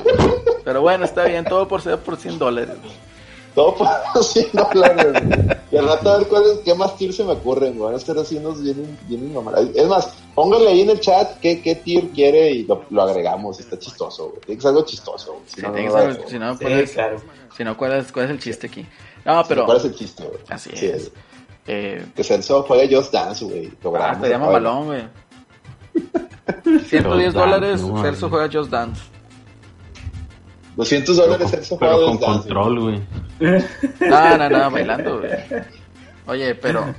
[0.65, 2.75] Pero bueno, está bien, todo por ser por 100 dólares.
[3.55, 3.87] Todo por
[4.23, 5.57] 100 dólares, güey.
[5.71, 7.85] Y al rato a ver cuáles, qué más tiers se me ocurren, güey.
[7.85, 9.67] Van a estar así unos bien, bien mamadas.
[9.75, 13.59] Es más, pónganle ahí en el chat qué, qué tier quiere y lo, lo agregamos.
[13.59, 14.39] Está chistoso, güey.
[14.41, 15.43] Tiene que ser algo chistoso, güey.
[15.47, 17.17] Si Sí, no, que si no, Sí, ¿cuál es, claro.
[17.55, 18.85] si no, ¿cuál es, cuál es el chiste aquí?
[19.25, 19.65] No, pero...
[19.65, 20.39] ¿Cuál es el chiste, güey?
[20.49, 21.11] Así Sí, es.
[21.67, 23.67] Eh, Que Celso juegue Just Dance, güey.
[23.67, 25.03] ah, Logramos estaría el mamalón, güey.
[26.89, 29.01] 110 Just dólares, Celso juega Just Dance.
[30.75, 33.01] 200 Pero dólares con, Celso pero con control, güey.
[33.99, 35.31] No, no, no, bailando, güey.
[36.27, 36.93] Oye, pero...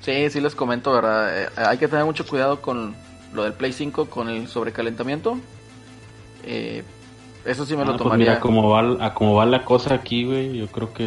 [0.00, 1.42] Sí, sí les comento, ¿verdad?
[1.42, 2.94] Eh, hay que tener mucho cuidado con
[3.34, 5.36] lo del Play 5, con el sobrecalentamiento.
[6.44, 6.84] Eh,
[7.44, 8.26] eso sí me Ah, lo pues tomaría.
[8.26, 11.04] mira, como va, a como va la cosa aquí, güey, yo creo que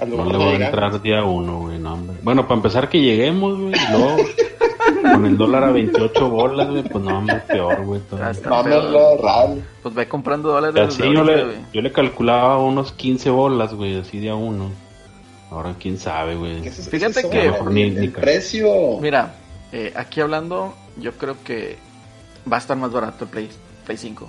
[0.00, 2.16] A lo no mejor le voy a entrar día uno, güey, no, hombre.
[2.22, 4.16] Bueno, para empezar que lleguemos, güey, y luego
[5.12, 8.00] con el dólar a 28 bolas, güey, pues no, hombre, peor, güey.
[8.20, 9.20] Ah, peor.
[9.22, 9.64] Ral.
[9.82, 10.88] Pues ve comprando dólares.
[10.88, 11.56] Así yo le, güey.
[11.72, 14.70] yo le calculaba unos 15 bolas, güey, así día uno.
[15.50, 16.60] Ahora quién sabe, güey.
[16.70, 18.98] Fíjate Eso, que- Ni- el ni- precio.
[19.00, 19.34] Mira,
[19.72, 21.78] eh, aquí hablando, yo creo que
[22.50, 23.48] va a estar más barato el Play,
[23.84, 24.28] Play 5.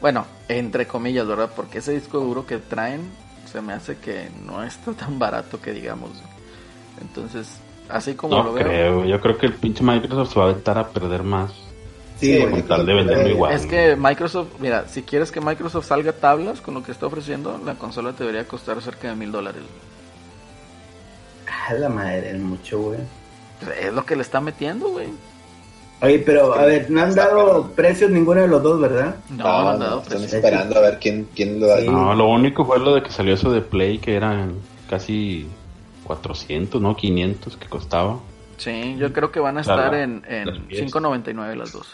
[0.00, 1.50] Bueno, entre comillas, ¿verdad?
[1.54, 3.02] Porque ese disco duro que traen
[3.50, 6.10] se me hace que no está tan barato que digamos.
[7.00, 7.58] Entonces,
[7.92, 8.64] así como No lo veo.
[8.64, 11.52] creo, yo creo que el pinche Microsoft se va a aventar a perder más.
[12.18, 12.46] Sí, Sí.
[12.46, 13.52] Con tal de venderlo Eh, igual.
[13.52, 17.60] Es que Microsoft, mira, si quieres que Microsoft salga tablas con lo que está ofreciendo,
[17.64, 19.62] la consola te debería costar cerca de mil dólares.
[21.68, 22.98] A la madre, es mucho, güey.
[23.80, 25.08] Es lo que le está metiendo, güey.
[26.00, 29.14] Oye, pero a ver, no han dado precios ninguno de los dos, ¿verdad?
[29.30, 30.36] No, No, no han dado están precio.
[30.38, 31.80] esperando a ver quién, quién lo da.
[31.80, 31.88] Sí.
[31.88, 34.54] No, lo único fue lo de que salió eso de Play, que eran
[34.90, 35.46] casi
[36.16, 36.96] 400, ¿no?
[36.96, 38.20] 500 que costaba.
[38.58, 40.92] Sí, yo creo que van a Claro, estar en, en las piezas.
[40.92, 41.88] 5.99 las dos.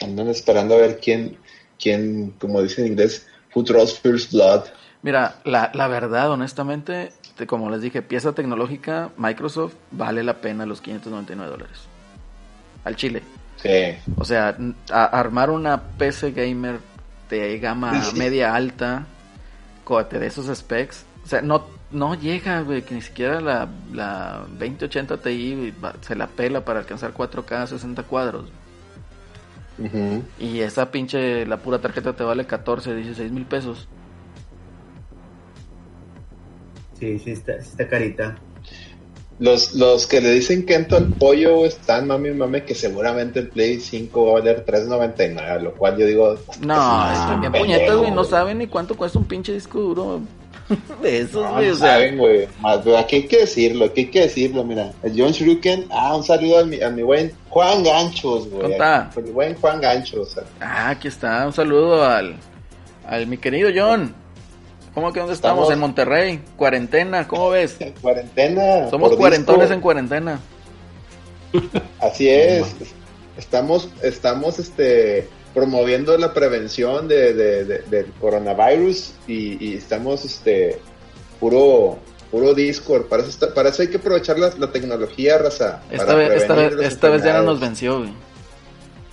[0.00, 1.36] Andan esperando a ver quién,
[1.80, 4.64] quién, como dice en inglés, who draws first blood.
[5.02, 10.64] Mira, la, la verdad, honestamente, te- como les dije, pieza tecnológica, Microsoft vale la pena
[10.64, 11.78] los 599 dólares.
[12.84, 13.22] Al chile.
[13.56, 13.96] Sí.
[14.16, 14.56] O sea,
[14.90, 16.78] a- armar una PC gamer
[17.30, 18.16] de gama Sí.
[18.18, 19.06] media alta,
[20.18, 25.16] de esos specs, o sea, no, no llega, güey, que ni siquiera la, la 2080
[25.18, 28.50] Ti se la pela para alcanzar 4K a 60 cuadros.
[30.38, 33.88] Y esa pinche, la pura tarjeta te vale 14, 16 mil pesos.
[36.98, 38.36] Sí, sí está, está carita.
[39.40, 43.80] Los, los que le dicen Kento al pollo están mami mame que seguramente el Play
[43.80, 47.96] 5 va a valer 3.99, lo cual yo digo, No, Ah, están bien pendejo, puñetas,
[47.96, 50.20] güey, no saben ni cuánto cuesta un pinche disco duro
[51.02, 52.48] de esos, no, güey, o sea, saben, güey.
[52.60, 54.92] Más, Aquí hay que decirlo, aquí hay que decirlo, mira.
[55.02, 58.62] John Shuriken, ah, un saludo a mi, a mi buen Juan Ganchos, güey.
[58.70, 59.10] Contá.
[59.16, 60.20] El buen Juan Ganchos.
[60.20, 62.36] o sea, Ah, aquí está, un saludo al,
[63.06, 64.14] al mi querido John.
[64.94, 65.64] ¿Cómo que dónde estamos?
[65.64, 67.76] Estamos- En Monterrey, cuarentena, ¿cómo ves?
[67.80, 68.88] en cuarentena.
[68.90, 69.74] Somos cuarentones disco.
[69.74, 70.40] en cuarentena.
[72.00, 72.74] Así es.
[73.36, 80.80] Estamos, estamos este, promoviendo la prevención de, de- de- del coronavirus y, y estamos este,
[81.40, 81.98] puro,
[82.30, 83.04] puro Discord.
[83.06, 85.80] Para eso, está- para eso hay que aprovechar la, la tecnología, raza.
[85.90, 88.12] Esta para vez, esta vez, esta vez ya no nos venció, güey.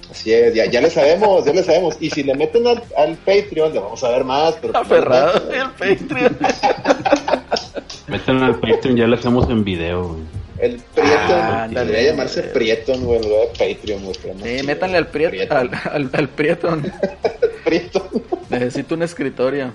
[0.09, 1.95] Así es, ya, ya le sabemos, ya le sabemos.
[2.01, 4.55] Y si le meten al, al Patreon, le vamos a ver más.
[4.61, 6.37] Pero Aferrado el Patreon.
[8.07, 10.21] Meten al Patreon, ya lo hacemos en video, güey.
[10.61, 14.15] El Prieton, Ah, debería llamarse Prieton, güey, en lugar de Patreon, güey.
[14.59, 15.57] Sí, métanle al Prieto, Prieton.
[15.57, 16.93] al, al, al Prieton.
[17.65, 18.03] Prieton.
[18.49, 19.71] Necesito un escritorio.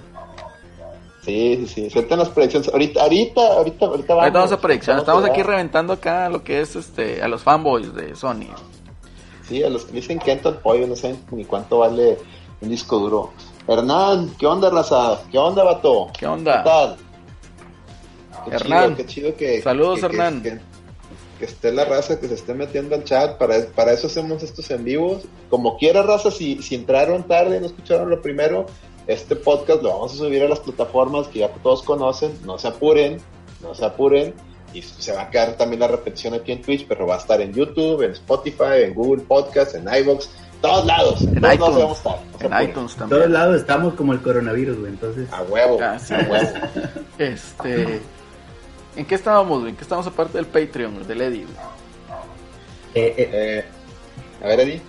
[1.24, 2.06] Sí, sí, sí.
[2.08, 2.68] Las predicciones.
[2.68, 4.22] Ahorita, ahorita, ahorita, ahorita vamos.
[4.22, 5.02] Ahorita vamos a predicciones.
[5.02, 8.46] Estamos aquí reventando acá lo que es este a los fanboys de Sony.
[9.48, 12.16] Sí, a los que dicen que entra el pollo, no saben ni cuánto vale
[12.60, 13.32] un disco duro.
[13.66, 15.18] Hernán, ¿qué onda, raza?
[15.32, 16.08] ¿Qué onda, vato?
[16.16, 16.58] ¿Qué onda?
[16.62, 16.96] ¿Qué tal?
[18.48, 18.84] Qué Hernán.
[18.84, 19.62] chido, qué chido que.
[19.62, 20.42] Saludos, que- Hernán.
[20.42, 20.58] Que, que
[21.44, 23.36] esté la raza, que se esté metiendo al chat.
[23.38, 25.24] Para, para eso hacemos estos en vivos.
[25.50, 28.66] Como quiera, raza, si, si entraron tarde y no escucharon lo primero,
[29.06, 32.32] este podcast lo vamos a subir a las plataformas que ya todos conocen.
[32.44, 33.18] No se apuren,
[33.62, 34.34] no se apuren.
[34.74, 37.40] Y se va a quedar también la repetición aquí en Twitch, pero va a estar
[37.40, 40.28] en YouTube, en Spotify, en Google Podcast, en iVoox,
[40.60, 41.22] todos lados.
[41.22, 41.76] En, todos lados iTunes.
[41.78, 42.18] vamos a estar.
[42.40, 42.70] En apuren.
[42.70, 43.32] iTunes En todos también.
[43.32, 44.92] lados estamos como el coronavirus, güey.
[44.92, 46.48] Entonces, A huevo, Ah, a huevo.
[47.18, 48.00] Este.
[48.96, 49.70] ¿En qué estábamos, güey?
[49.70, 51.56] ¿En qué estábamos aparte del Patreon, del Eddie, güey?
[52.94, 53.64] eh, eh, Eh,
[54.44, 54.80] a ver, Eddie.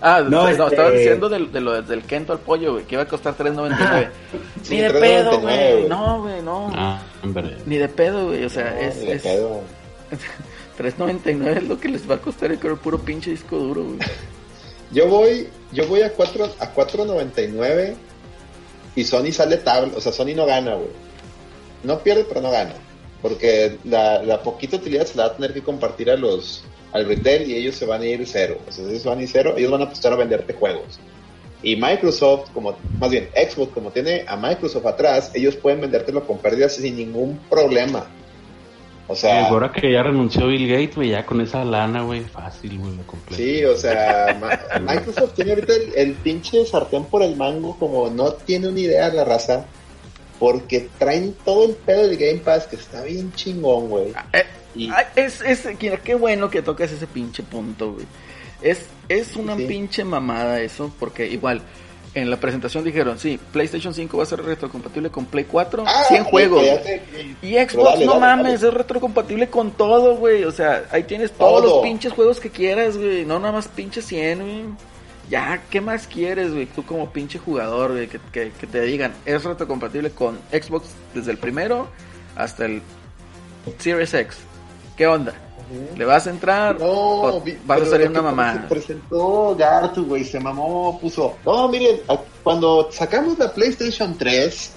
[0.00, 2.96] Ah, No, no, este- estaba diciendo del, de lo, del Kento al pollo, güey, que
[2.96, 4.08] iba a costar 3.99.
[4.62, 5.88] Sí, Ni de 3.99, pedo, güey.
[5.88, 6.70] No, güey, no.
[6.74, 7.02] Ah.
[7.66, 8.44] Ni de pedo, güey.
[8.44, 9.60] O sea, No, es, es pedo.
[10.78, 13.98] 3.99 es lo que les va a costar el puro pinche disco duro, güey.
[14.90, 17.94] Yo voy, yo voy a 4 a 4.99
[18.94, 20.90] y Sony sale tabla, o sea, Sony no gana, güey.
[21.82, 22.74] No pierde, pero no gana.
[23.22, 27.06] Porque la, la poquita utilidad se la va a tener que compartir a los al
[27.06, 28.58] retail y ellos se van a ir cero.
[28.68, 31.00] O sea, ellos van a ir cero, ellos van a apostar a venderte juegos.
[31.62, 36.38] Y Microsoft, como más bien Xbox, como tiene a Microsoft atrás, ellos pueden vendértelo con
[36.38, 38.06] pérdidas sin ningún problema.
[39.08, 42.78] O sea, ahora que ya renunció Bill Gates, güey, ya con esa lana, güey, fácil,
[42.78, 43.42] güey, lo completo.
[43.42, 44.38] Sí, o sea,
[44.80, 49.12] Microsoft tiene ahorita el, el pinche sartén por el mango, como no tiene una idea
[49.12, 49.66] la raza,
[50.42, 54.08] porque traen todo el pedo del Game Pass, que está bien chingón, güey.
[54.32, 54.42] Eh,
[54.74, 58.06] Y- ay, es, es, qué bueno que tocas ese pinche punto, güey.
[58.60, 59.66] Es, es una Sí.
[59.66, 61.62] pinche mamada eso, porque igual,
[62.14, 66.04] en la presentación dijeron, sí, PlayStation 5 va a ser retrocompatible con Play 4, Ah,
[66.08, 66.64] 100 juegos.
[66.82, 67.02] te-
[67.40, 68.68] Y Xbox, dale, no dale, mames, dale.
[68.68, 70.42] es retrocompatible con todo, güey.
[70.42, 71.74] O sea, ahí tienes todos Todo.
[71.76, 73.24] los pinches juegos que quieras, güey.
[73.24, 74.62] No nada más pinche 100, güey.
[75.32, 76.66] Ya, ¿qué más quieres, güey?
[76.66, 81.30] Tú como pinche jugador, güey, que, que, que te digan, es retrocompatible con Xbox desde
[81.32, 81.88] el primero
[82.36, 82.82] hasta el
[83.78, 84.36] Series X.
[84.94, 85.32] ¿Qué onda?
[85.96, 86.78] ¿Le vas a entrar?
[86.78, 88.52] No, ¿O vi- vas a salir una mamá?
[88.54, 91.34] Se presentó Gartu, güey, se mamó, puso.
[91.46, 92.00] No, miren,
[92.42, 94.72] cuando sacamos la PlayStation 3,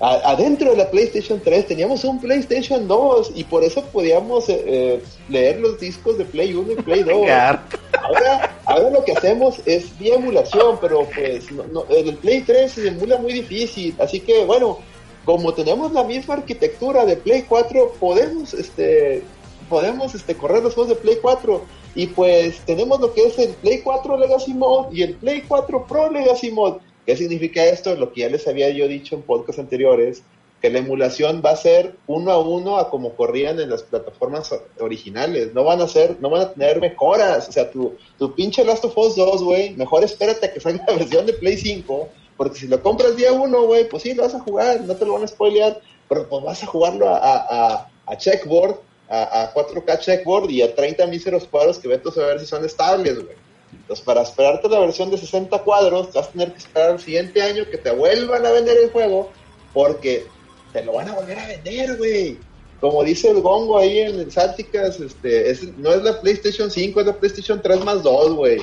[0.00, 4.62] a- adentro de la PlayStation 3 teníamos un PlayStation 2 y por eso podíamos eh,
[4.66, 7.26] eh, leer los discos de Play 1 y Play 2.
[7.26, 7.74] Gart.
[8.02, 12.88] Ahora, ahora lo que hacemos es vía emulación, pero pues no, el Play 3 se
[12.88, 14.78] emula muy difícil, así que bueno,
[15.24, 19.22] como tenemos la misma arquitectura de Play 4, podemos este
[19.68, 21.62] podemos este correr los juegos de Play 4
[21.94, 25.86] y pues tenemos lo que es el Play 4 Legacy Mode y el Play 4
[25.86, 26.80] Pro Legacy Mode.
[27.04, 27.94] ¿Qué significa esto?
[27.96, 30.22] Lo que ya les había yo dicho en podcasts anteriores,
[30.62, 34.48] que la emulación va a ser uno a uno a como corrían en las plataformas
[34.78, 35.52] originales.
[35.52, 37.48] No van a ser, no van a tener mejoras.
[37.48, 40.84] O sea, tu, tu pinche Last of Us 2, güey, mejor espérate a que salga
[40.86, 44.22] la versión de Play 5, porque si lo compras día uno, güey, pues sí, lo
[44.22, 47.16] vas a jugar, no te lo van a spoilear, pero pues vas a jugarlo a,
[47.18, 48.76] a, a- checkboard,
[49.08, 52.64] a, a 4K checkboard y a 30 míseros cuadros que vetos a ver si son
[52.64, 53.36] estables, güey.
[53.72, 57.42] Entonces, para esperarte la versión de 60 cuadros, vas a tener que esperar al siguiente
[57.42, 59.30] año que te vuelvan a vender el juego,
[59.72, 60.24] porque
[60.72, 62.38] te lo van a volver a vender, güey.
[62.80, 67.00] Como dice el gongo ahí en el Sáticas, este, es, no es la PlayStation 5,
[67.00, 68.60] es la PlayStation 3 más 2, güey.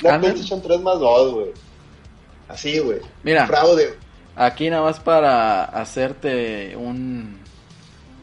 [0.00, 0.18] La.
[0.18, 1.50] PlayStation 3 más 2, güey.
[2.48, 3.00] Así, güey.
[3.22, 3.46] Mira.
[3.46, 3.94] Fraude.
[4.34, 7.38] Aquí nada más para hacerte un...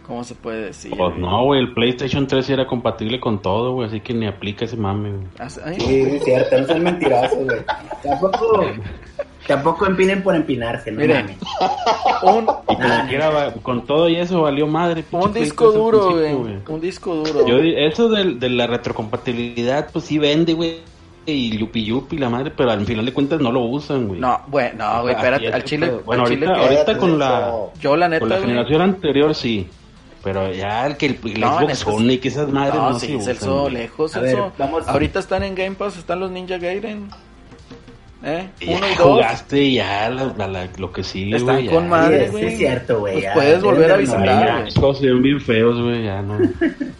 [0.07, 0.93] ¿Cómo se puede decir?
[0.97, 4.25] Pues no, güey, el PlayStation 3 sí era compatible con todo, güey, así que ni
[4.25, 5.49] aplica ese mame, güey.
[5.49, 7.59] Sí, sí, es cierto, no son mentirosos, güey.
[8.01, 8.61] Tampoco,
[9.48, 11.36] tampoco empinen por empinarse, no Miren.
[12.24, 15.04] un, Y como quiera, va- con todo y eso valió madre.
[15.12, 16.58] un disco 3 al duro, güey.
[16.68, 17.48] Un disco duro.
[17.48, 20.78] Yo, eso de, la retrocompatibilidad, pues sí vende, güey.
[21.26, 24.18] Y yupi yupi la madre, pero al final de cuentas no lo usan, güey.
[24.20, 25.91] No, bueno, no, güey, espérate, es al chile.
[26.06, 29.68] Bueno, al ahorita, ahorita con la, yo la neta, con la güey, generación anterior sí.
[30.24, 32.76] Pero ya el que el, el No, en Xbox estos- One y que esas madres
[32.76, 34.52] no, no, sí, se usan, Celso, lejos, A ver, Celso.
[34.58, 37.10] vamos- Ahorita están en Game Pass, están los Ninja Gaiden.
[38.24, 38.49] ¿Eh?
[38.59, 38.97] Ya Uno y dos.
[39.07, 41.68] jugaste ya la- la- la- lo que sigue, Están güey.
[41.68, 41.89] con ya.
[41.89, 42.43] madre, güey.
[42.43, 44.74] sí es cierto, güey, Pues ya, puedes volver a visitar, güey.
[44.74, 46.38] todos se ven bien feos, güey, ya no.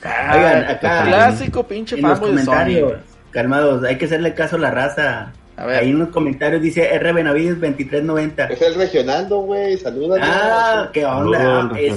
[0.04, 2.46] Ah, Oigan, acá- clásico pinche En los fanboy de Sony.
[2.46, 2.94] comentarios,
[3.32, 5.34] calmados, hay que hacerle caso a la raza.
[5.60, 5.80] A ver.
[5.80, 8.46] Ahí en los comentarios dice R Benavides 2390.
[8.46, 9.76] Es el regionaldo, güey.
[9.78, 10.18] Saluda.
[10.22, 11.64] Ah, qué onda.
[11.72, 11.90] güey.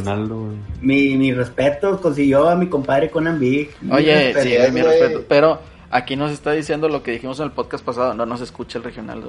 [0.80, 3.68] mi, mi respeto consiguió a mi compadre Conan Big.
[3.82, 4.40] Mi Oye, respeto.
[4.48, 5.24] sí, es, mi respeto.
[5.28, 5.60] Pero
[5.90, 8.14] aquí nos está diciendo lo que dijimos en el podcast pasado.
[8.14, 9.22] No nos escucha el regional.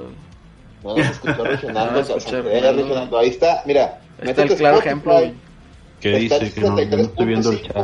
[0.82, 1.92] No nos escuchó regionaldo.
[1.92, 2.82] No nos escuchó eh, Regionaldo.
[2.82, 3.18] regionaldo.
[3.18, 4.00] Ahí está, mira.
[4.20, 5.20] Ahí está el claro ejemplo.
[6.00, 6.52] ¿Qué dice?
[6.52, 7.76] Que no, estoy viendo el 73.5, chat.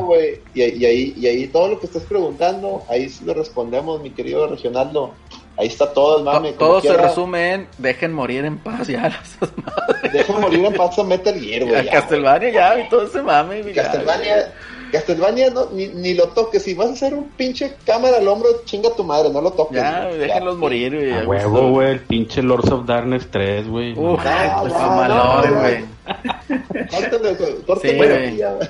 [0.55, 4.11] Y, y ahí, y ahí todo lo que estás preguntando, ahí sí lo respondemos, mi
[4.11, 5.15] querido regionaldo.
[5.57, 6.53] Ahí está todo el mame.
[6.53, 7.09] Todo se quiera.
[7.09, 10.13] resume en dejen morir en paz ya las madres.
[10.13, 11.77] Deja morir en paz a Metal Gear, güey.
[11.77, 13.73] A ya, Castlevania ya y todo ese mame.
[13.73, 14.53] Castlevania,
[14.91, 16.63] Castlevania no, ni, ni lo toques.
[16.63, 19.77] Si vas a hacer un pinche cámara al hombro, chinga tu madre, no lo toques.
[19.77, 20.19] Ya, güey.
[20.19, 21.13] déjenlos Ya, morir, güey.
[21.13, 23.95] A huevo, güey, el pinche Lords of Darkness 3, güey.
[23.95, 25.85] No, güey.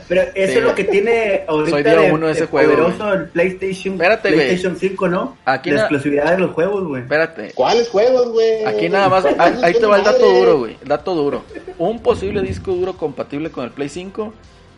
[0.08, 0.58] Pero eso Sí.
[0.58, 4.28] es lo que tiene ahorita Soy día uno de ese juego, poderoso el PlayStation, Espérate,
[4.32, 4.46] güey.
[4.46, 5.36] PlayStation 5, ¿no?
[5.44, 7.02] Aquí la exclusividad de los juegos, güey.
[7.02, 7.52] Espérate.
[7.54, 8.64] ¿Cuáles juegos, güey?
[8.64, 10.76] Aquí nada más, ¿Cuáles ahí, te va el dato duro, güey.
[10.84, 11.42] Dato duro.
[11.78, 14.32] Un posible disco duro compatible con el Play 5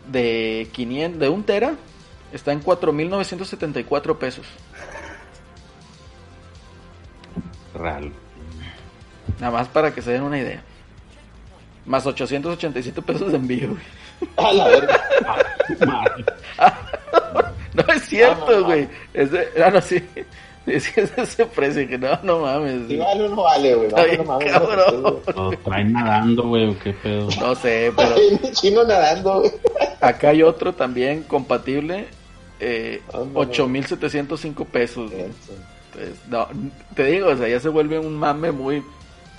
[0.07, 1.73] de 500, de 1 tera
[2.31, 4.45] está en 4.974 pesos.
[7.73, 8.11] Real.
[9.39, 10.63] Nada más para que se den una idea.
[11.85, 13.81] Más 887 pesos de envío, güey.
[14.37, 15.01] A la verga.
[15.85, 16.25] Madre.
[17.73, 18.89] No es cierto, Ah, no, güey.
[19.13, 20.03] Es de, ah, no, sí.
[20.75, 22.87] Es que es ese precio, que no, no mames.
[22.87, 23.87] Si vale o no vale, güey.
[23.87, 24.51] Está Vale, bien, no mames.
[24.51, 25.19] cabrón.
[25.35, 27.27] Lo traen nadando, güey, o qué pedo.
[27.39, 28.15] No sé, pero
[28.53, 29.51] chino nadando, güey.
[29.99, 32.07] acá hay otro también compatible.
[32.59, 33.39] Eh, Ah, no.
[33.41, 35.09] 8.705 pesos.
[35.11, 35.25] güey.
[35.25, 36.47] Entonces, no,
[36.95, 38.83] te digo, o sea, ya se vuelve un mame muy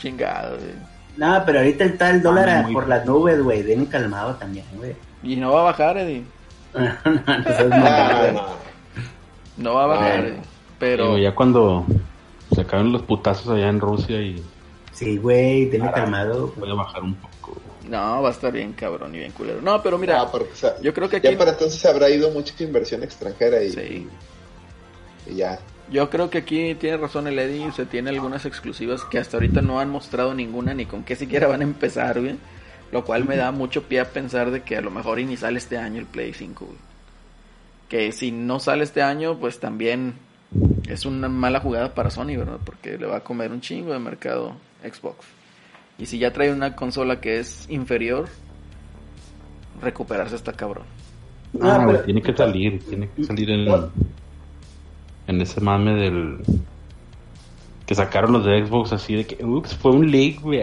[0.01, 0.93] chingado, güey.
[1.17, 3.63] No, pero ahorita está el dólar Ah, por las nubes, güey.
[3.63, 4.95] Den calmado también, güey.
[5.23, 6.25] Y no va a bajar, Eddie.
[6.75, 8.47] no, no No, no.
[9.59, 10.27] No va a bajar, Bueno.
[10.35, 10.52] Eddie.
[10.83, 11.87] Pero Digo, ya cuando
[12.53, 14.43] se acaben los putazos allá en Rusia y
[14.91, 16.53] Sí, güey, denle Ah, calmado.
[16.57, 17.57] voy a bajar un poco.
[17.89, 19.61] no, va a estar bien cabrón y bien culero.
[19.63, 22.33] No, pero mira, porque, o sea, yo creo que aquí ya para entonces habrá ido
[22.33, 24.09] mucha inversión extranjera y, Sí.
[25.29, 25.61] y ya.
[25.89, 29.63] Yo creo que aquí tiene razón el Eddie, se tiene algunas exclusivas que hasta ahorita
[29.63, 32.35] no han mostrado ninguna ni con qué siquiera van a empezar, güey.
[32.91, 35.37] Lo cual me da mucho pie a pensar de que a lo mejor y ni
[35.37, 36.79] sale este año el Play 5, güey.
[37.89, 40.15] Que si no sale este año, pues también
[40.89, 42.59] es una mala jugada para Sony, ¿verdad?
[42.65, 45.25] Porque le va a comer un chingo de mercado Xbox.
[45.99, 48.29] Y si ya trae una consola que es inferior,
[49.81, 50.85] recuperarse está cabrón.
[51.61, 53.69] Ah, pero- tiene que salir, tiene que salir en,
[55.27, 56.39] en ese mame del...
[57.93, 60.63] Que sacaron los de Xbox así de que, ups, fue un leak, güey,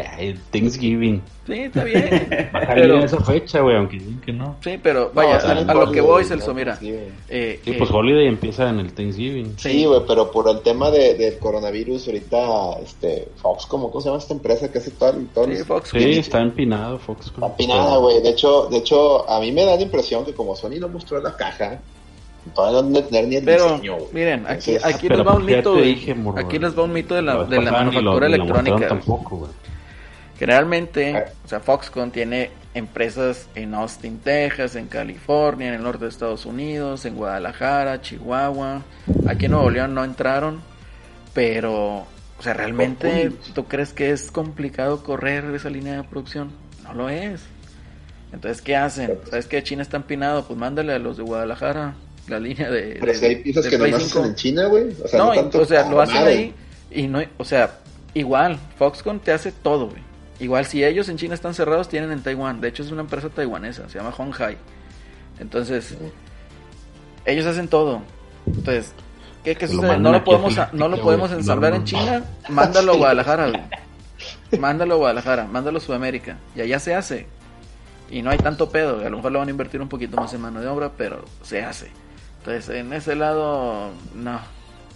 [0.49, 1.21] Thanksgiving.
[1.45, 2.49] Sí, está bien.
[2.55, 4.55] Va a salir pero, en esa fecha, güey, aunque digan que no.
[4.63, 6.23] sí, pero vaya, No, o sea, a, a lo que voy.
[6.23, 6.75] Celso, mira.
[6.77, 6.89] Sí,
[7.29, 9.59] eh, Sí, eh, pues Holiday empieza en el Thanksgiving.
[9.59, 14.09] Sí, güey, pero por el tema de, del coronavirus, ahorita, este, Fox, ¿cómo, ¿cómo se
[14.09, 15.89] llama esta empresa que hace todo, el- todo sí, el- Fox.
[15.91, 17.27] Sí, está empinado Fox.
[17.27, 18.23] Está empinada, güey.
[18.23, 21.21] De hecho, de hecho, a mí me da la impresión que como Sony no mostró
[21.21, 21.79] la caja,
[22.53, 24.07] todavía no han de tener ni el Pero, diseño, güey.
[24.13, 25.85] miren, aquí, Entonces, aquí les va un pues mito, güey.
[25.95, 28.87] dije, Aquí les va un mito de la, de la manufactura lo electrónica.
[28.87, 29.51] tampoco, güey.
[30.37, 31.25] Generalmente, Ah.
[31.43, 36.45] o sea, Foxconn tiene empresas en Austin, Texas, en California, en el norte de Estados
[36.45, 38.83] Unidos, en Guadalajara, Chihuahua.
[39.27, 40.61] Aquí en Nuevo León no entraron,
[41.33, 41.97] pero,
[42.37, 43.31] o sea, realmente.
[43.53, 46.51] ¿tú crees que es complicado correr esa línea de producción?
[46.83, 47.41] No lo es.
[48.31, 49.17] Entonces, ¿qué hacen?
[49.29, 50.45] ¿Sabes que China está empinado?
[50.45, 51.95] Pues mándale a los de Guadalajara
[52.29, 52.97] la línea de.
[52.99, 54.19] Pero de- si hay piezas que Play nomás 5.
[54.19, 54.85] hacen en China, güey.
[55.03, 56.33] O sea, no, no, y- tanto o sea, lo hacen madre.
[56.33, 56.53] ahí
[56.91, 57.79] y no, o sea,
[58.13, 60.01] igual, Foxconn te hace todo, güey.
[60.39, 62.61] Igual si ellos en China están cerrados, tienen en Taiwán.
[62.61, 64.57] De hecho, es una empresa taiwanesa, se llama Honghai.
[65.39, 65.95] Entonces,
[67.25, 68.01] ellos hacen todo.
[68.45, 68.93] Entonces,
[69.43, 69.97] ¿qué, lo sucede?
[69.99, 71.77] No lo a podemos, no lo podemos no, ensamblar no.
[71.77, 74.59] en China, mándalo a Guadalajara, güey.
[74.59, 76.37] Mándalo a Guadalajara, mándalo a Sudamérica.
[76.55, 77.27] Y allá se hace.
[78.09, 79.05] Y no hay tanto pedo.
[79.05, 81.25] A lo mejor le van a invertir un poquito más en mano de obra, pero
[81.43, 81.91] se hace.
[82.39, 84.39] Entonces, en ese lado, no.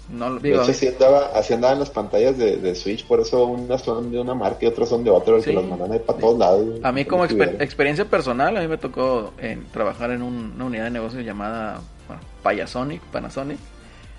[0.10, 0.62] No lo De digo.
[0.62, 4.20] hecho, así andaba, así andaban las pantallas de, de Switch, por eso unas son de
[4.20, 5.46] una marca y otras son de otra, Sí.
[5.46, 6.80] que las mandan ahí para todos lados.
[6.84, 10.66] A mí como exper- experiencia personal, a mí me tocó en, trabajar en un- una
[10.66, 13.58] unidad de negocio llamada bueno, Payasonic, Panasonic.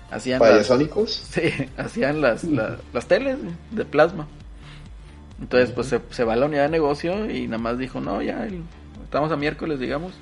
[0.09, 1.11] Hacían las, ¿Payasónicos?
[1.31, 1.41] sí,
[1.77, 3.37] hacían las, la- las teles
[3.69, 4.27] de plasma.
[5.39, 8.23] Entonces, pues se, se va a la unidad de negocio y nada más dijo, no,
[8.23, 8.63] ya, el-
[9.03, 10.13] estamos a miércoles, digamos.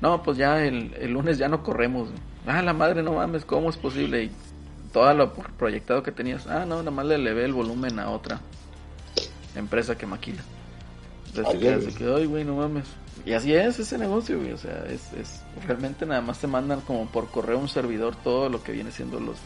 [0.00, 2.08] No, pues ya el, el lunes ya no corremos.
[2.46, 4.24] Ah, la madre, no mames, ¿cómo es posible?
[4.24, 4.30] Y
[4.92, 8.40] todo lo proyectado que tenías, ah, no, nada más le elevé el volumen a otra
[9.54, 10.42] empresa que maquila.
[11.34, 12.86] Entonces quedó, ay, güey, no mames.
[13.26, 14.52] Y así es ese negocio, güey.
[14.52, 18.48] O sea, es, es realmente nada más te mandan como por correo un servidor todo
[18.48, 19.36] lo que viene siendo los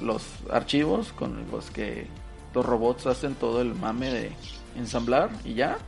[0.00, 2.06] los archivos con los que
[2.54, 4.32] los robots hacen todo el mame de
[4.76, 5.78] ensamblar y ya.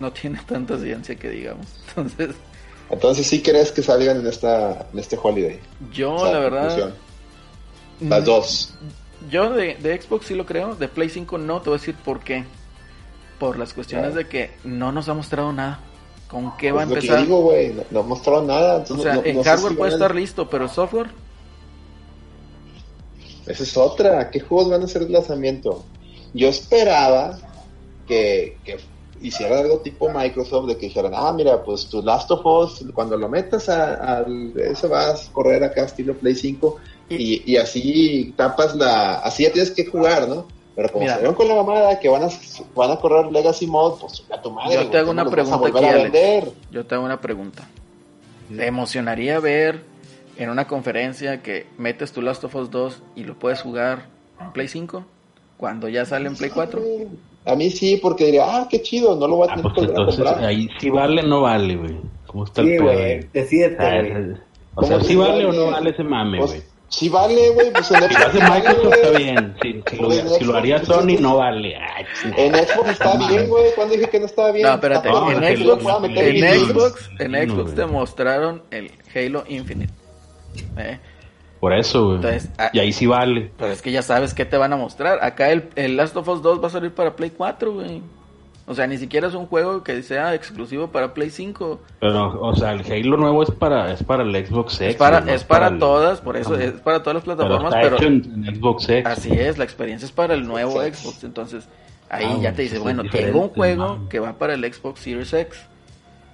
[0.00, 1.66] No tiene tanta ciencia que digamos.
[1.88, 2.34] Entonces,
[2.90, 5.58] Entonces, ¿sí crees que salgan en, esta, en este holiday?
[5.92, 6.94] yo O sea, la verdad conclusión.
[8.10, 8.74] Las dos.
[9.30, 11.94] Yo de, de Xbox sí lo creo, de Play 5 no, te voy a decir
[12.04, 12.44] por qué.
[13.38, 14.18] Por las cuestiones Claro.
[14.24, 15.80] de que no nos ha mostrado nada.
[16.28, 17.22] ¿Con qué va a Es lo que empezar?
[17.24, 17.72] digo, güey.
[17.72, 18.74] No, no mostraron nada.
[18.74, 21.08] o entonces sea, no- sé hardware si puede estar listo, pero el software,
[23.46, 24.30] Esa es otra.
[24.30, 25.84] ¿Qué juegos van a ser de lanzamiento?
[26.34, 27.38] Yo esperaba
[28.08, 28.78] que, que
[29.20, 33.16] hicieran algo tipo Microsoft, de que dijeran, ah, mira, pues tu Last of Us, cuando
[33.16, 34.52] lo metas a- al...
[34.58, 36.76] Eso vas a correr acá estilo Play 5
[37.08, 39.16] y, y así tapas la...
[39.18, 40.46] Así ya tienes que jugar, ¿no?
[40.74, 41.14] Pero como Mira.
[41.14, 42.28] salieron con la mamada que van a,
[42.74, 44.74] van a correr Legacy Mode, pues a tu madre.
[44.74, 46.48] Yo te hago ¿cómo una pregunta aquí, Alex.
[46.70, 47.66] yo te hago una pregunta.
[48.54, 49.82] ¿Te emocionaría ver
[50.36, 54.06] en una conferencia que metes tu Last of Us 2 y lo puedes jugar
[54.38, 55.02] en Play 5?
[55.56, 56.78] Cuando ya sale en Play 4.
[57.46, 59.86] A mí sí, porque diría, ah, qué chido, no lo voy a Ah, tener pues
[59.86, 60.44] que entonces comprar.
[60.44, 61.96] ahí sí vale o no vale, güey.
[62.26, 62.84] ¿Cómo está el Sí, pedo?
[62.84, 64.12] güey, decídete, Ah, güey.
[64.32, 64.36] O
[64.74, 66.62] ¿Cómo sea, que ¿sí vale o no vale ese mame, Pues, güey?
[66.88, 69.54] sí vale, güey, pues en Si lo hace Xbox Microsoft vale, está bien.
[69.62, 71.76] Si, si lo, Pues en si lo haría Sony pues, no vale.
[71.76, 72.04] Ay,
[72.36, 73.64] En Xbox está bien, güey.
[73.74, 74.66] ¿Cuándo dije que no estaba bien?
[74.66, 77.74] No, espérate, todo en Xbox, en en Xbox, en Xbox güey.
[77.76, 79.92] te mostraron el Halo Infinite.
[80.78, 80.98] ¿eh?
[81.66, 82.16] Por eso, güey.
[82.16, 83.50] Entonces, ah- y ahí sí vale.
[83.58, 85.18] Pero es que ya sabes qué te van a mostrar.
[85.20, 88.02] Acá el, el Last of Us 2 va a salir para Play 4, güey.
[88.68, 91.80] O sea, ni siquiera es un juego que sea exclusivo para Play 5.
[91.98, 94.90] Pero, o sea, el Halo nuevo es para, es para el Xbox X.
[94.90, 97.74] Es para, no es para el- todas, por eso es para todas las Pero plataformas,
[97.82, 99.06] pero, hecho en, en Xbox X.
[99.06, 101.00] así es, la experiencia es para el nuevo X.
[101.00, 101.24] Xbox.
[101.24, 101.68] Entonces,
[102.08, 104.08] ahí Ah, ya te dice, bueno, tengo un juego ¿no?
[104.08, 105.58] que va para el Xbox Series X.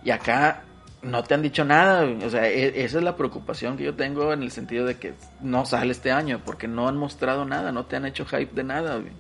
[0.04, 0.64] Y acá
[1.02, 2.24] no te han dicho nada, güey.
[2.24, 5.14] o sea, e- esa es la preocupación que yo tengo en el sentido de que
[5.40, 8.64] no sale este año, porque no han mostrado nada, no te han hecho hype de
[8.64, 9.12] nada, güey.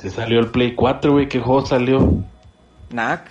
[0.00, 1.28] Se salió el Play 4, güey.
[1.28, 2.12] ¿Qué juego salió?
[2.90, 3.30] Knack.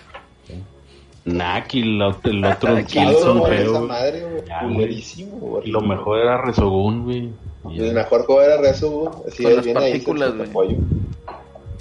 [1.24, 3.86] Knack y lo- el otro Killzone, Killzone, güey, esa feo.
[3.86, 4.44] madre, güey.
[4.46, 4.74] Ya, güey.
[4.74, 5.68] Culerísimo, güey.
[5.68, 7.30] Y lo mejor era Resogun, güey.
[7.70, 10.76] Y, El mejor juego era Rezo, así Con las ahí, partículas, güey.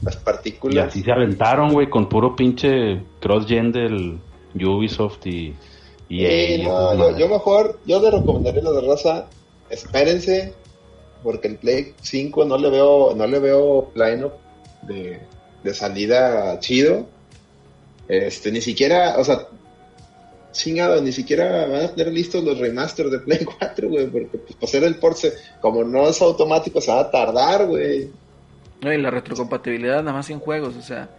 [0.01, 0.87] Las y partículas.
[0.87, 4.17] así se aventaron, güey, con puro pinche cross-gen del
[4.55, 5.53] Ubisoft y...
[6.09, 9.25] y Sí, EA, no, yo, mejor, yo le recomendaría la de raza,
[9.69, 10.53] espérense,
[11.23, 14.33] porque el Play 5 no le veo, no le veo line-up
[14.83, 15.19] de,
[15.63, 17.05] de salida chido.
[18.07, 19.47] Este, ni siquiera, o sea,
[20.51, 24.53] chingado, ni siquiera van a tener listos los remasters de Play 4, güey, porque pues
[24.55, 28.09] para hacer el port, se- como no es automático, se va a tardar, güey.
[28.81, 31.09] No, y la retrocompatibilidad nada más 100 juegos, o sea.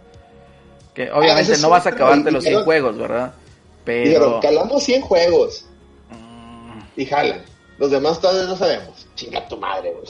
[0.93, 3.33] Que obviamente ese es no vas a acabarte los y 100 dijeron- juegos, ¿verdad?
[3.85, 4.39] Dijeron, Pero.
[4.41, 5.65] calamos 100 juegos
[6.11, 7.41] Mm, y jalan.
[7.77, 9.07] Los demás todavía no sabemos.
[9.15, 10.05] Chinga tu madre, güey.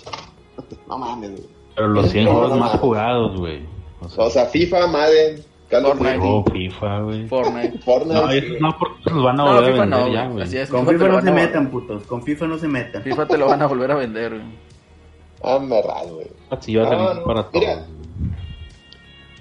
[0.88, 1.50] No mames, güey.
[1.76, 3.66] Pero los 100 No, juegos no más jugados, güey.
[4.02, 6.18] O sea, O sea, FIFA, Madden, Call of Fortnite.
[6.18, 7.28] Duty, juego FIFA, güey.
[7.28, 7.80] Fortnite.
[7.80, 8.14] Fortnite.
[8.22, 10.32] No, esos no, porque los van a No, volver a FIFA vender no, ya, güey.
[10.34, 10.44] güey.
[10.44, 10.70] Así es.
[10.70, 12.04] Con FIFA FIFA no se a- metan, putos.
[12.04, 13.02] Con FIFA no se metan.
[13.04, 14.44] FIFA te lo van a volver a vender, güey.
[15.44, 16.28] Ah, me raro, güey.
[16.52, 17.74] Así va a No, salir no, para mira.
[17.76, 17.88] todos.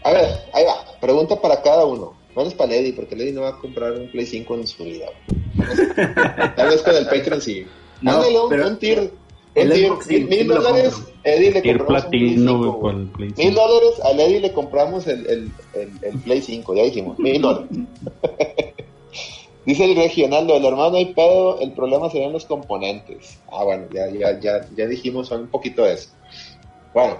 [0.04, 0.98] A ver, ahí va.
[1.00, 2.14] Pregunta para cada uno.
[2.36, 4.84] No es para Lady, porque Lady no va a comprar un Play 5 en su
[4.84, 5.06] vida.
[6.56, 7.64] Tal vez con el Patreon sí.
[8.00, 9.10] No, Mándale un, pero un tier.
[9.54, 10.26] el Un tier.
[10.26, 10.94] Mil, dólares.
[11.22, 12.80] Eddie le Tier compramos un Play platino, 5, güey, güey.
[12.80, 13.60] con el Play Mil 5.
[13.60, 17.68] dólares, a Lady le compramos el, el, el, el Play 5, ya dijimos, mil dólares.
[19.66, 23.38] Dice el regional, el hermano no hay pedo, el problema serían los componentes.
[23.50, 26.10] Ah, bueno, ya, ya, ya, ya dijimos un poquito de eso.
[26.92, 27.16] Bueno,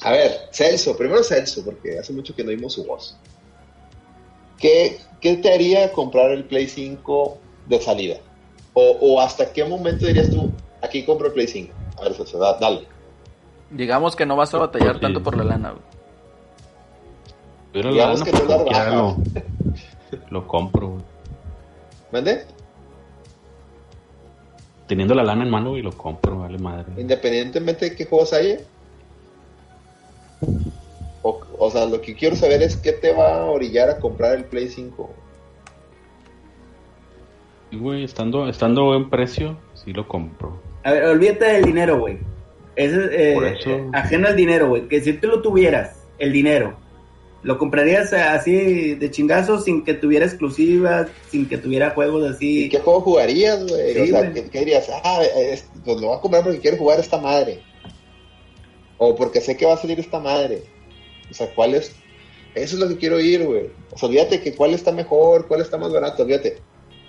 [0.00, 3.14] a ver, Celso, primero Celso, porque hace mucho que no oímos su voz.
[4.60, 8.16] ¿Qué, qué te haría comprar el Play 5 de salida?
[8.74, 10.50] O, o hasta qué momento dirías tú,
[10.82, 11.72] aquí compro el Play 5?
[11.98, 12.86] A ver, da- dale.
[13.70, 15.00] Digamos que no vas a batallar sí.
[15.00, 15.82] tanto por la lana, güey.
[17.72, 19.16] Pero la Digamos lana, que la lo,
[20.30, 21.02] lo compro, güey.
[22.12, 22.44] ¿Mande?
[24.88, 27.00] Teniendo la lana en mano, güey, lo compro, vale madre.
[27.00, 28.58] Independientemente de qué juegos haya.
[31.22, 34.36] O, o sea, lo que quiero saber es qué te va a orillar a comprar
[34.36, 35.10] el Play 5.
[37.70, 40.60] Y, güey, estando, estando buen precio, sí lo compro.
[40.82, 42.18] A ver, olvídate del dinero, güey.
[42.74, 44.88] Ese, eh, Por eso- eh, ajeno al dinero, güey.
[44.88, 46.76] Que si tú lo tuvieras, el dinero,
[47.42, 52.68] ¿lo comprarías así de chingazo sin que tuviera exclusivas, sin que tuviera juegos ¿Y así?
[52.70, 53.92] qué juego jugarías, güey?
[53.94, 54.32] Sí, o sea.
[54.32, 54.90] ¿qué, qué dirías?
[55.04, 57.60] Ah, es- pues lo voy a comprar porque quiero jugar esta madre.
[58.98, 60.62] O porque sé que va a salir esta madre.
[61.30, 61.94] O sea, ¿cuál es?
[62.54, 63.70] Eso es lo que quiero ir, güey.
[63.92, 66.58] O sea, olvídate que cuál está mejor, cuál está más barato, olvídate.